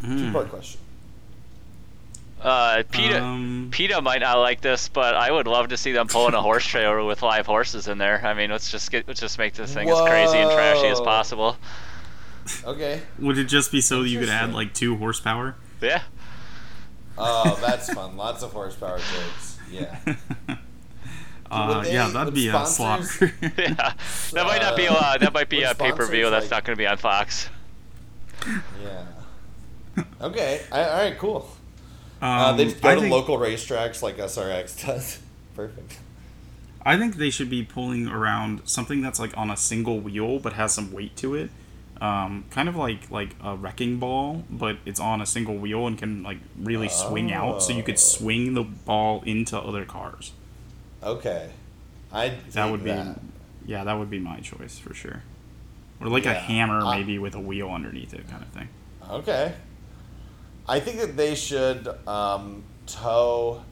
[0.00, 0.18] Hmm.
[0.18, 0.80] Two part question.
[2.44, 6.06] Uh, PETA, Um, PETA might not like this, but I would love to see them
[6.08, 8.24] pulling a horse trailer with live horses in there.
[8.24, 11.00] I mean, let's just get let's just make this thing as crazy and trashy as
[11.00, 11.56] possible.
[12.64, 13.00] Okay.
[13.18, 15.56] Would it just be so that you could add like two horsepower?
[15.80, 16.02] Yeah.
[17.16, 18.16] Oh, that's fun.
[18.16, 19.58] Lots of horsepower jokes.
[19.70, 19.96] Yeah.
[21.50, 23.34] uh, they- yeah, that'd would be a sponsors- slaughter.
[23.56, 23.92] Yeah.
[24.32, 26.26] That might not be uh, that might be a pay per view.
[26.26, 27.48] sponsors, That's like- not going to be on Fox.
[28.82, 29.04] Yeah.
[30.20, 30.60] Okay.
[30.72, 31.16] I, all right.
[31.18, 31.48] Cool.
[32.24, 35.18] Uh, Um, they just go I to think, local racetracks like SRX does.
[35.56, 35.98] Perfect.
[36.86, 40.54] I think they should be pulling around something that's like on a single wheel but
[40.54, 41.50] has some weight to it.
[42.00, 45.96] Um, kind of like like a wrecking ball, but it's on a single wheel and
[45.96, 47.98] can like really swing out, so you could Oh.
[47.98, 50.32] swing the ball into other cars.
[51.02, 51.50] Okay.
[52.12, 53.20] I That would be, that.
[53.66, 55.22] yeah, that would be my choice for sure.
[56.00, 56.40] Or like a Yeah.
[56.40, 58.68] hammer, I- maybe with a wheel underneath it, kind of thing.
[59.08, 59.54] Okay.
[60.68, 63.62] I think that they should um, tow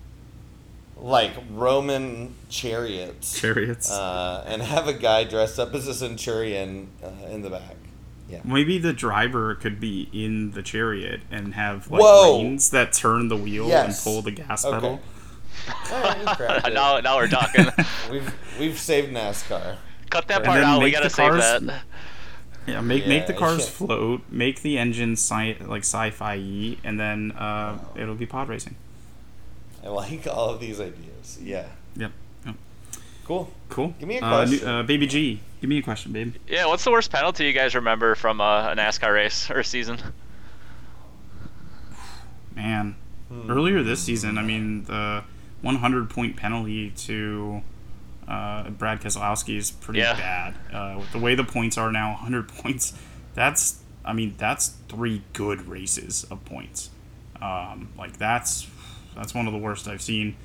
[0.96, 3.38] like Roman chariots.
[3.40, 3.90] Chariots.
[3.90, 7.76] Uh, and have a guy dressed up as a centurion uh, in the back.
[8.28, 8.40] Yeah.
[8.44, 12.38] Maybe the driver could be in the chariot and have like Whoa.
[12.42, 13.86] reins that turn the wheel Yes.
[14.06, 14.74] and pull the gas Okay.
[14.74, 15.00] pedal.
[15.90, 16.72] All right, we cracked it.
[16.74, 17.66] now, now we're talking.
[18.10, 19.76] We've we've saved NASCAR.
[20.10, 20.82] Cut that part out.
[20.82, 21.82] We gotta save cars- that.
[22.66, 27.32] Yeah, make make the cars float, make the engine sci- like sci-fi y, and then
[27.32, 28.76] uh, it'll be pod racing.
[29.84, 31.38] I like all of these ideas.
[31.42, 31.66] Yeah.
[31.96, 32.12] Yep.
[32.46, 32.54] yep.
[33.24, 33.50] Cool.
[33.68, 33.94] Cool.
[33.98, 34.68] Give me a Uh, question.
[34.68, 36.34] uh, baby G, give me a question, babe.
[36.46, 39.64] Yeah, what's the worst penalty you guys remember from uh, a NASCAR race or a
[39.64, 39.98] season?
[42.54, 42.94] Man,
[43.28, 43.50] Hmm.
[43.50, 45.24] earlier this season, I mean, the
[45.62, 47.62] 100 point penalty to
[48.28, 50.14] uh, Brad Keselowski is pretty Yeah.
[50.14, 50.54] bad.
[50.74, 52.94] Uh, with the way the points are now, 100 points.
[53.34, 56.90] That's, I mean, that's three good races of points.
[57.40, 58.68] Um, like that's
[59.16, 60.36] that's one of the worst I've seen.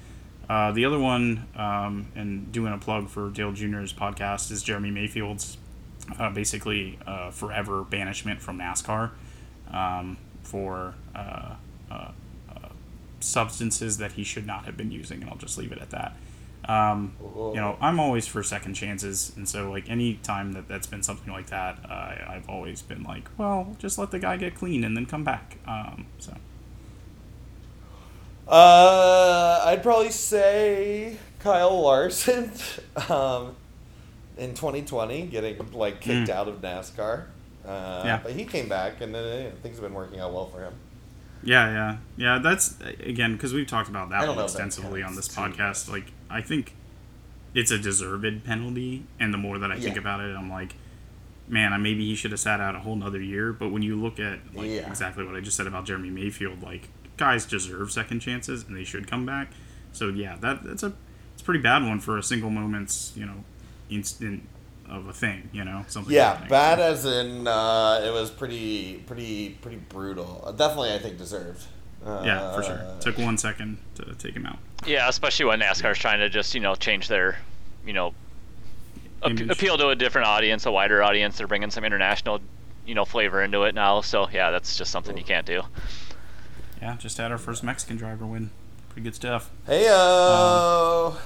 [0.49, 4.91] Uh, the other one, um, and doing a plug for Dale Jr.'s podcast, is Jeremy
[4.91, 5.57] Mayfield's
[6.17, 9.11] uh, basically uh, forever banishment from NASCAR
[9.71, 11.55] um, for uh,
[11.91, 12.11] uh, uh,
[13.19, 16.15] substances that he should not have been using, and I'll just leave it at that.
[16.67, 20.85] Um, you know, I'm always for second chances, and so like any time that that's
[20.87, 24.55] been something like that, uh, I've always been like, well, just let the guy get
[24.55, 25.57] clean and then come back.
[25.65, 26.33] Um, so
[28.47, 32.51] Uh, I'd probably say Kyle Larson
[33.09, 33.55] um,
[34.37, 36.33] in 2020, getting like kicked Mm.
[36.33, 37.25] out of NASCAR.
[37.65, 38.19] Uh, Yeah.
[38.23, 40.73] But he came back, and know, things have been working out well for him.
[41.43, 42.39] Yeah, yeah, yeah.
[42.39, 45.27] That's again because we've talked about that don't one know if that extensively on this
[45.27, 45.89] podcast.
[45.89, 46.75] Like, I think
[47.53, 50.75] it's a deserved penalty, and the more that I think about it, I'm like,
[51.47, 53.53] man, I maybe he should have sat out a whole nother year.
[53.53, 54.87] But when you look at like Yeah.
[54.89, 58.83] exactly what I just said about Jeremy Mayfield, like guys deserve second chances and they
[58.83, 59.51] should come back.
[59.91, 60.93] So yeah, that that's a
[61.33, 63.43] it's a pretty bad one for a single moment's you know
[63.89, 64.43] instant
[64.89, 65.49] of a thing.
[65.53, 66.13] You know something.
[66.13, 70.53] Yeah, bad as in uh, it was pretty, pretty, pretty brutal.
[70.57, 71.63] Definitely, I think deserved.
[72.05, 72.81] Uh, Yeah, for sure.
[73.01, 74.59] Took one second to take him out.
[74.85, 77.37] Yeah, especially when NASCAR's trying to just you know change their,
[77.85, 78.13] you know,
[79.23, 81.37] ap- appeal to a different audience, a wider audience.
[81.37, 82.39] They're bringing some international,
[82.85, 84.01] you know, flavor into it now.
[84.01, 85.63] So yeah, that's just something you can't do.
[86.81, 88.51] Yeah, just had our first Mexican driver win.
[88.89, 89.49] Pretty good stuff.
[89.65, 91.17] Hey, uh, All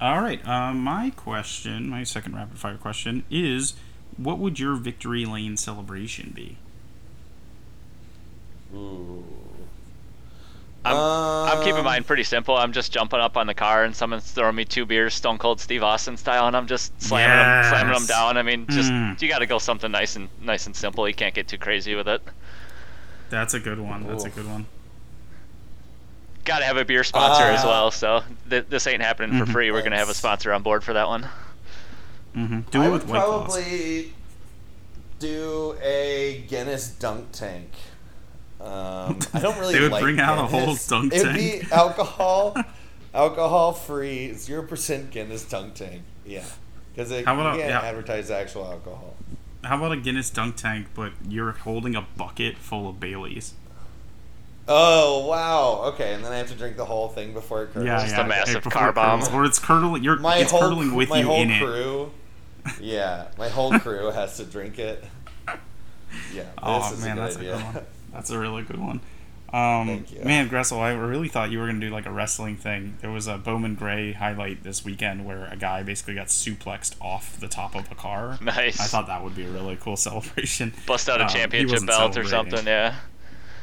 [0.00, 0.46] right.
[0.46, 3.74] Uh, my question, my second rapid fire question is,
[4.16, 6.56] what would your victory lane celebration be?
[8.74, 9.24] Ooh.
[10.86, 10.96] I'm,
[11.58, 12.56] I'm keeping Um, mine pretty simple.
[12.56, 15.60] I'm just jumping up on the car and someone's throwing me two beers, Stone Cold
[15.60, 18.36] Steve Austin style, and I'm just slamming them, slamming them down.
[18.36, 19.20] I mean, just Mm.
[19.20, 21.08] you got to go something nice and nice and simple.
[21.08, 22.22] You can't get too crazy with it.
[23.30, 24.06] That's a good one.
[24.06, 24.66] That's a good one.
[26.44, 27.90] Got to have a beer sponsor as Uh, well.
[27.90, 29.52] So th- this ain't happening for Mhm.
[29.52, 29.70] free.
[29.72, 31.28] We're gonna have a sponsor on board for that one.
[32.36, 32.60] Mm-hmm.
[32.70, 33.44] Do I it would with White Claws.
[33.46, 34.12] probably
[35.18, 37.70] do a Guinness dunk tank.
[38.60, 40.88] Um, I don't really They would like bring out a whole Guinness.
[40.88, 41.62] dunk It'd tank.
[41.68, 42.56] be alcohol,
[43.14, 46.02] alcohol free, zero percent Guinness dunk tank.
[46.24, 46.44] Yeah,
[46.94, 47.80] because they How about a- can't yeah.
[47.82, 49.14] advertise actual alcohol.
[49.64, 53.54] How about a Guinness dunk tank, but you're holding a bucket full of Baileys?
[54.68, 55.82] Oh wow!
[55.92, 57.86] Okay, and then I have to drink the whole thing before it curdles.
[57.86, 58.24] Yeah, Just yeah.
[58.24, 59.28] a massive right before car it curdles.
[59.28, 59.38] bomb.
[59.40, 60.02] Or it's curdling.
[60.02, 61.62] You're My it's whole curdling with my you whole in it.
[61.62, 62.10] crew.
[62.80, 65.04] Yeah, my whole crew has to drink it.
[66.34, 67.52] Yeah, this Oh is man, a good that's a idea.
[67.56, 67.86] good one.
[68.12, 69.00] That's a really good one.
[69.52, 70.24] Um, Thank you.
[70.24, 72.96] Man, Gressel, I really thought you were gonna do like a wrestling thing.
[73.00, 77.38] There was a Bowman Gray highlight this weekend where a guy basically got suplexed off
[77.38, 78.38] the top of a car.
[78.42, 78.80] Nice.
[78.80, 80.72] I thought that would be a really cool celebration.
[80.86, 82.66] Bust out a Um, championship wasn't belt or something.
[82.66, 82.96] Yeah.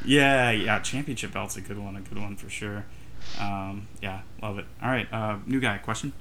[0.06, 2.84] Yeah, yeah, championship belt's a good one, a good one for sure.
[3.40, 4.66] Um, yeah, love it.
[4.82, 6.12] All right, uh, new guy, question.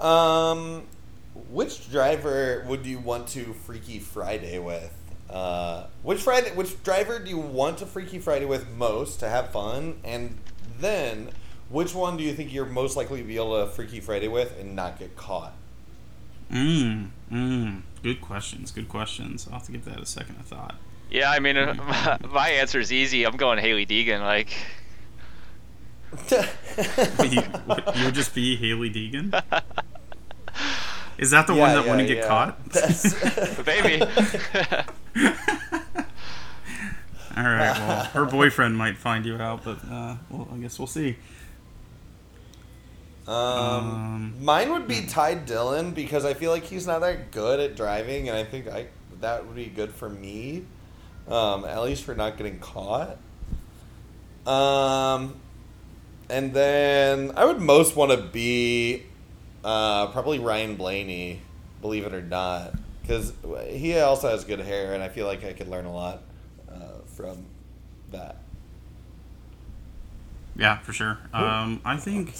[0.00, 0.82] Um,
[1.50, 4.92] which driver would you want to Freaky Friday with?
[5.34, 6.52] Uh, which Friday?
[6.52, 9.98] Which driver do you want to Freaky Friday with most to have fun?
[10.04, 10.38] And
[10.78, 11.30] then,
[11.68, 14.56] which one do you think you're most likely to be able to Freaky Friday with
[14.60, 15.54] and not get caught?
[16.52, 19.48] Mm, mm, good questions, good questions.
[19.48, 20.76] I'll have to give that a second of thought.
[21.10, 23.24] Yeah, I mean, my, my answer is easy.
[23.24, 24.20] I'm going Hailie Deegan.
[24.20, 24.50] Like,
[26.30, 29.42] you, what, you would just be Hailie Deegan?
[31.18, 32.28] Is that the Yeah, one that yeah, wouldn't get yeah.
[32.28, 32.64] caught?
[32.72, 34.02] That's- baby.
[37.36, 37.76] All right.
[37.78, 41.16] Well, her boyfriend might find you out, but uh, well, I guess we'll see.
[43.26, 47.58] Um, Um, mine would be Ty Dillon because I feel like he's not that good
[47.58, 48.86] at driving, and I think I
[49.20, 50.64] that would be good for me,
[51.28, 53.16] um, at least for not getting caught.
[54.46, 55.36] Um,
[56.28, 59.04] and then I would most want to be
[59.64, 61.40] uh, probably Ryan Blaney,
[61.80, 63.32] believe it or not, because
[63.68, 66.22] he also has good hair, and I feel like I could learn a lot
[66.70, 67.46] uh, from
[68.12, 68.36] that.
[70.56, 71.18] Yeah, for sure.
[71.32, 72.34] Um, I think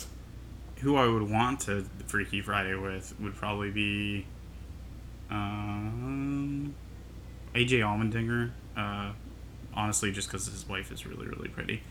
[0.81, 4.27] who I would want to Freaky Friday with would probably be
[5.31, 6.75] um,
[7.55, 8.51] AJ Allmendinger.
[8.77, 9.13] Uh,
[9.75, 11.83] honestly, just because his wife is really, really pretty.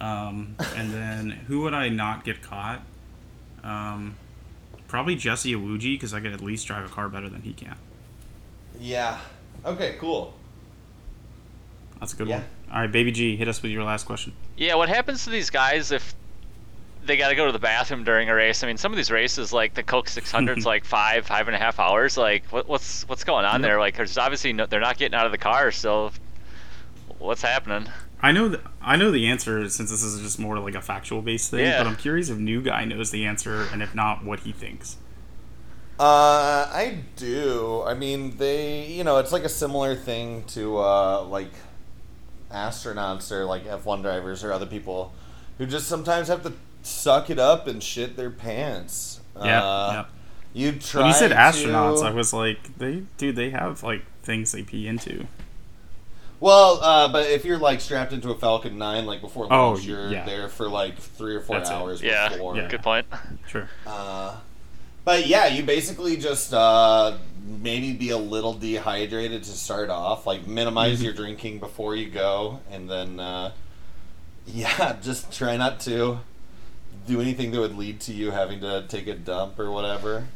[0.00, 2.82] Um, and then who would I not get caught?
[3.62, 4.16] Um,
[4.90, 7.76] probably Jesse Iwuji because I could at least drive a car better than he can.
[8.78, 9.18] Yeah.
[9.64, 9.96] Okay.
[9.98, 10.34] Cool.
[11.98, 12.36] That's a good Yeah.
[12.38, 12.44] one.
[12.72, 14.32] All right, Baby G, hit us with your last question.
[14.56, 16.14] yeah, what happens to these guys if
[17.04, 18.62] they got to go to the bathroom during a race?
[18.62, 21.58] I mean, some of these races, like the Coke 600's, like five, five and a
[21.58, 22.16] half hours.
[22.16, 23.62] Like, what, what's what's going on Yep.
[23.62, 23.80] there?
[23.80, 25.70] Like, there's obviously no, they're not getting out of the car.
[25.72, 26.12] So,
[27.18, 27.88] what's happening?
[28.22, 31.22] I know th- I know the answer since this is just more like a factual
[31.22, 31.78] based thing, Yeah.
[31.82, 34.96] but I'm curious if new guy knows the answer and if not, what he thinks.
[35.98, 37.82] Uh, I do.
[37.86, 41.50] I mean, they, you know, it's like a similar thing to uh, like
[42.50, 45.12] astronauts or like F1 drivers or other people
[45.58, 46.52] who just sometimes have to
[46.82, 49.20] suck it up and shit their pants.
[49.36, 50.04] Yeah, Uh, yeah.
[50.52, 51.02] You try.
[51.02, 54.62] When you said to- astronauts, I was like, they dude, they have like things they
[54.62, 55.26] pee into.
[56.40, 59.84] Well, uh, but if you're like strapped into a Falcon 9, like before Oh, launch,
[59.84, 60.24] you're yeah.
[60.24, 61.74] there for like three or four That's it.
[61.74, 62.56] hours Yeah, before.
[62.56, 62.68] Yeah.
[62.68, 63.06] good point.
[63.46, 63.68] Sure.
[63.86, 64.36] Uh,
[65.04, 70.26] but yeah, you basically just uh, maybe be a little dehydrated to start off.
[70.26, 71.04] Like minimize Mm-hmm.
[71.04, 73.52] your drinking before you go, and then uh,
[74.46, 76.20] yeah, just try not to
[77.06, 80.26] do anything that would lead to you having to take a dump or whatever.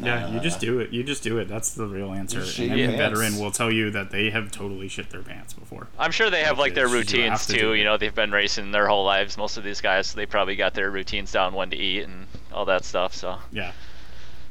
[0.00, 0.90] Yeah, uh, you just do it.
[0.90, 1.48] You just do it.
[1.48, 2.38] That's the real answer.
[2.40, 5.88] And your any veteran will tell you that they have totally shit their pants before.
[5.98, 7.74] I'm sure they have like their Because you routines too.
[7.74, 9.36] You know, they've been racing their whole lives.
[9.36, 12.26] Most of these guys, so they probably got their routines down, when to eat and
[12.52, 13.14] all that stuff.
[13.14, 13.72] So Yeah,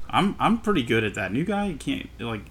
[0.09, 1.31] I'm I'm pretty good at that.
[1.31, 2.41] New guy can't like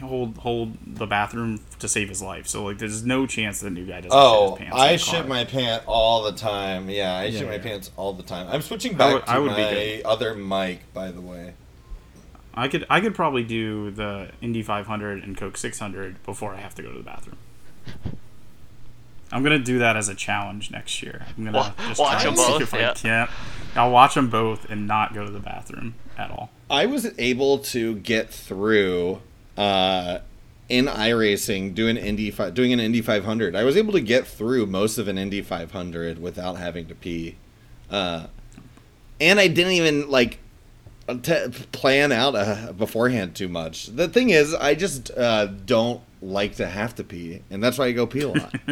[0.00, 2.46] hold hold the bathroom to save his life.
[2.46, 4.76] So like, there's no chance that new guy doesn't Oh, shit his oh, pants.
[4.76, 6.88] in I shit my pant all the time.
[6.88, 8.46] Yeah, I Yeah, shit my pants all the time.
[8.48, 10.02] I'm switching I back would- to I would be my good.
[10.06, 11.52] other mic, by the way.
[12.56, 16.74] I could I could probably do the Indy 500 and Coke 600 before I have
[16.76, 17.36] to go to the bathroom.
[19.32, 21.26] I'm gonna do that as a challenge next year.
[21.36, 23.30] I'm gonna Wa- just watch try them and see both, if I can't.
[23.74, 26.50] I'll watch them both and not go to the bathroom at all.
[26.70, 29.20] I was able to get through
[29.56, 30.20] uh,
[30.68, 33.54] in iRacing doing Indy fi- doing an Indy 500.
[33.54, 37.36] I was able to get through most of an Indy 500 without having to pee,
[37.90, 38.28] uh,
[39.20, 40.38] and I didn't even like
[41.22, 43.86] t- plan out uh, beforehand too much.
[43.86, 47.86] The thing is, I just uh, don't like to have to pee, and that's why
[47.86, 48.54] I go pee a lot.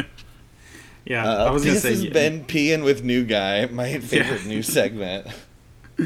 [1.07, 4.47] Yeah, Uh, I was gonna this say, has been peeing with new guy, my favorite
[4.47, 5.27] new segment.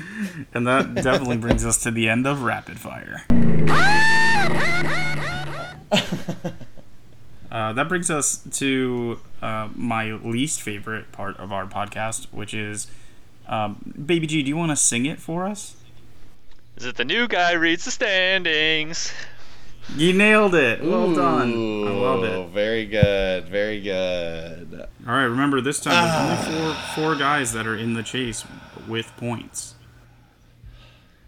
[0.54, 3.24] and that definitely brings us to the end of rapid fire.
[7.52, 12.86] Uh, that brings us to uh, my least favorite part of our podcast, which is,
[13.48, 15.76] um, Baby G, do you want to sing it for us?
[16.80, 19.12] Is it the new guy reads the standings?
[19.96, 20.84] You nailed it.
[20.84, 21.88] Well done.
[21.88, 22.50] I love it.
[22.50, 23.48] Very good.
[23.50, 24.86] Very good.
[25.08, 26.94] All right, remember this time there's only Ah.
[26.96, 28.46] four four guys that are in the chase
[28.88, 29.74] with points.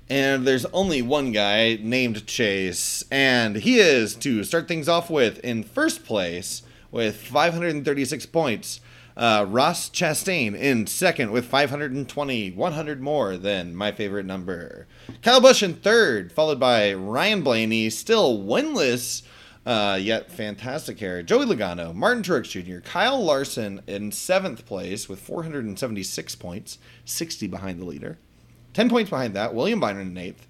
[0.10, 5.40] And there's only one guy named Chase, and he is to start things off with
[5.40, 8.81] in first place with 536 points.
[9.16, 14.88] Uh, Ross Chastain in second with 520, 100 more than my favorite number.
[15.22, 19.24] Kyle Busch in third, followed by Ryan Blaney, still winless,
[19.66, 21.22] uh, yet fantastic hair.
[21.22, 27.80] Joey Logano, Martin Truex Jr., Kyle Larson in seventh place with 476 points, 60 behind
[27.80, 28.18] the leader.
[28.74, 30.48] 10 points behind that, William Byron in eighth,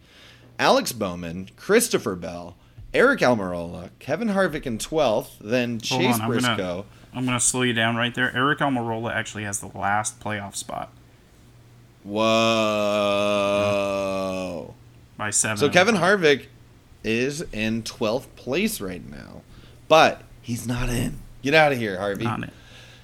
[0.59, 2.55] Alex Bowman, Christopher Bell,
[2.93, 6.55] Aric Almirola, Kevin Harvick in 12th, then Chase on, Briscoe.
[6.57, 6.84] gonna
[7.14, 8.32] I'm gonna slow you down right there.
[8.32, 10.91] Aric Almirola actually has the last playoff spot
[13.41, 14.74] Whoa.
[15.18, 15.57] by seven.
[15.57, 16.45] So Kevin Harvick
[17.03, 19.41] is in 12th place right now,
[19.88, 21.20] but he's not in.
[21.41, 22.26] Get out of here, Harvey.
[22.26, 22.53] on it.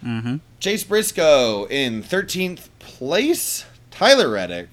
[0.04, 0.38] Mm-hmm.
[0.60, 3.66] Chase Briscoe in 13th place.
[3.92, 4.70] Tyler Reddick,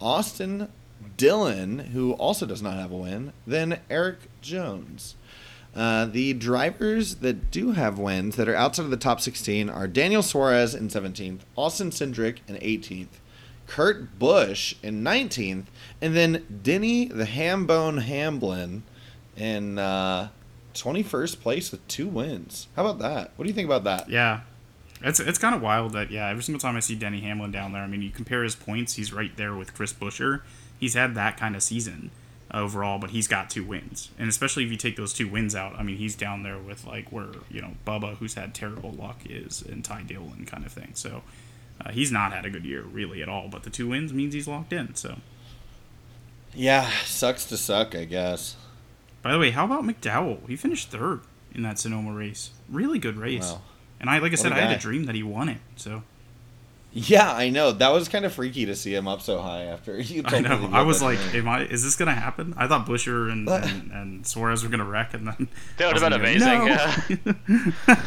[0.00, 0.68] Austin
[1.16, 3.32] Dillon, who also does not have a win.
[3.46, 5.16] Then Erik Jones.
[5.74, 9.86] Uh, the drivers that do have wins that are outside of the top 16 are
[9.86, 13.20] Daniel Suarez in 17th, Austin Cindric in 18th,
[13.66, 15.66] Kurt Busch in 19th,
[16.00, 18.82] and then Denny the Hambone Hamblin
[19.36, 20.30] in uh,
[20.74, 22.66] 21st place with two wins.
[22.74, 23.30] How about that?
[23.36, 24.10] What do you think about that?
[24.10, 24.40] Yeah.
[25.02, 27.72] It's it's kind of wild that yeah every single time I see Denny Hamlin down
[27.72, 30.42] there I mean you compare his points he's right there with Chris Buescher
[30.78, 32.10] he's had that kind of season
[32.52, 34.10] overall but he's got two wins.
[34.18, 36.86] And especially if you take those two wins out I mean he's down there with
[36.86, 40.72] like where you know Bubba who's had terrible luck is and Ty Dillon kind of
[40.72, 40.90] thing.
[40.94, 41.22] So
[41.84, 43.48] uh, he's not had a good year really at all.
[43.48, 45.16] But the two wins means he's locked in so.
[46.54, 48.56] Yeah, sucks to suck, I guess.
[49.22, 50.48] by the way how about McDowell?
[50.48, 51.20] He finished third
[51.54, 52.50] in that Sonoma race.
[52.68, 53.52] Really good race.
[53.52, 53.62] Wow.
[54.00, 56.02] and I like I said I had a dream that he won it so
[56.92, 57.70] Yeah, I know.
[57.70, 60.70] That was kind of freaky to see him up so high after you I know.
[60.72, 61.62] I was like, "Am I?
[61.62, 65.28] Is this gonna happen?" I thought Buescher and, and, and Suarez were gonna wreck, and
[65.28, 67.18] then That would have was been gonna go, amazing.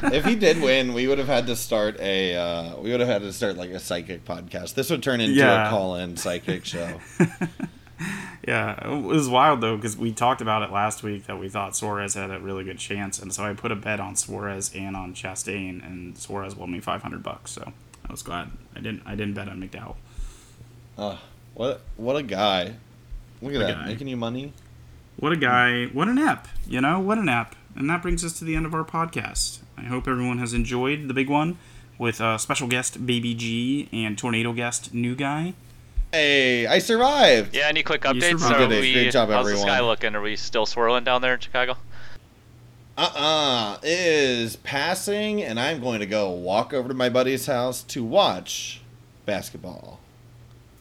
[0.01, 2.99] "No." if he did win, we would have had to start a uh, we would
[2.99, 4.73] have had to start like a psychic podcast.
[4.73, 5.67] This would turn into Yeah.
[5.67, 6.99] a call-in psychic show.
[8.47, 11.75] yeah, it was wild though because we talked about it last week that we thought
[11.75, 14.95] Suarez had a really good chance, and so I put a bet on Suarez and
[14.97, 17.51] on Chastain, and Suarez won me five hundred bucks.
[17.51, 17.71] So
[18.07, 19.01] I was glad I didn't.
[19.05, 19.95] I didn't bet on McDowell.
[20.97, 21.17] Uh,
[21.53, 22.75] what what a guy!
[23.41, 23.85] Look at What a that, guy.
[23.87, 24.53] making you money.
[25.17, 25.85] What a guy!
[25.85, 26.47] What an app!
[26.67, 27.55] You know, what an app!
[27.75, 29.59] And that brings us to the end of our podcast.
[29.77, 31.57] I hope everyone has enjoyed the big one
[31.97, 35.53] with uh, special guest Baby G and tornado guest New Guy.
[36.11, 37.55] Hey, I survived.
[37.55, 38.39] yeah, any quick You updates?
[38.39, 38.53] survived.
[38.55, 39.45] Are You did a we, great job, everyone.
[39.45, 40.15] how's the sky looking?
[40.15, 41.77] Are we still swirling down there in Chicago?
[42.97, 43.77] Uh-uh.
[43.83, 48.81] is passing, and I'm going to go walk over to my buddy's house to watch
[49.25, 49.99] basketball.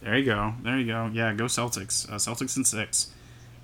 [0.03, 0.55] There you go.
[0.63, 1.11] There you go.
[1.13, 2.09] Yeah, go Celtics.
[2.11, 3.11] Uh, Celtics in six.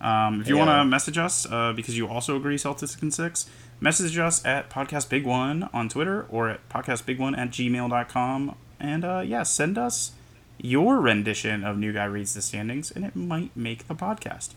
[0.01, 0.65] Um, if you Yeah.
[0.67, 4.71] want to message us uh, because you also agree Celtics in six, message us at
[4.71, 8.55] Podcast Big One on Twitter or at podcastbig1 at gmail.com.
[8.81, 10.13] And uh, yeah, send us
[10.57, 14.51] your rendition of New Guy Reads the Standings, and it might make the podcast.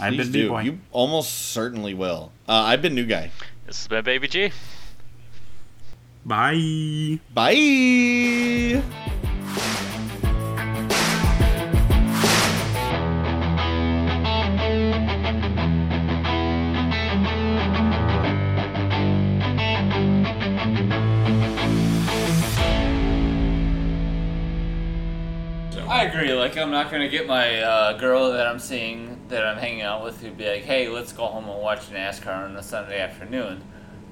[0.00, 0.42] I've been do.
[0.44, 0.60] B-Boy.
[0.62, 2.32] You almost certainly will.
[2.48, 3.30] Uh, I've been new guy.
[3.66, 4.52] This has been Baby G.
[6.24, 7.20] Bye.
[7.32, 8.82] Bye.
[25.88, 26.32] I agree.
[26.32, 30.04] Like, I'm not gonna get my uh, girl that I'm seeing, that I'm hanging out
[30.04, 33.62] with, who'd be like, "Hey, let's go home and watch NASCAR on a Sunday afternoon."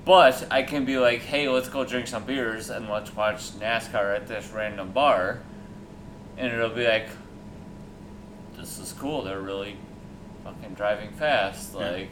[0.05, 4.17] But I can be like, "Hey, let's go drink some beers and let's watch NASCAR
[4.17, 5.41] at this random bar,"
[6.39, 7.09] and it'll be like,
[8.57, 9.23] "This is cool.
[9.23, 9.77] They're really
[10.45, 11.91] fucking driving fast." Yeah.
[11.91, 12.11] Like,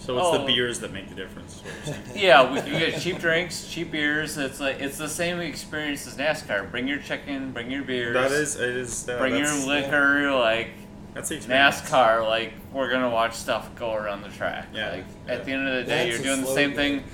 [0.00, 0.38] So it's Oh.
[0.38, 1.60] the beers that make the difference.
[2.14, 4.38] yeah, we can get cheap drinks, cheap beers.
[4.38, 6.70] It's like it's the same experience as NASCAR.
[6.70, 8.14] Bring your chicken, bring your beers.
[8.14, 9.08] that is it is.
[9.08, 10.70] Uh, Bring your liquor, like
[11.14, 11.80] That's the experience.
[11.82, 14.68] NASCAR, like we're gonna watch stuff go around the track.
[14.72, 15.32] Yeah, Like yeah.
[15.34, 17.00] at the end of the day, That's you're doing the same game.
[17.00, 17.04] thing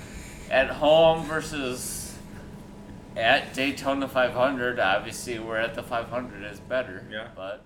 [0.51, 2.17] at home versus
[3.17, 4.79] at Daytona 500.
[4.79, 7.05] Obviously, we're at the 500 is better.
[7.09, 7.29] Yeah.
[7.35, 7.65] But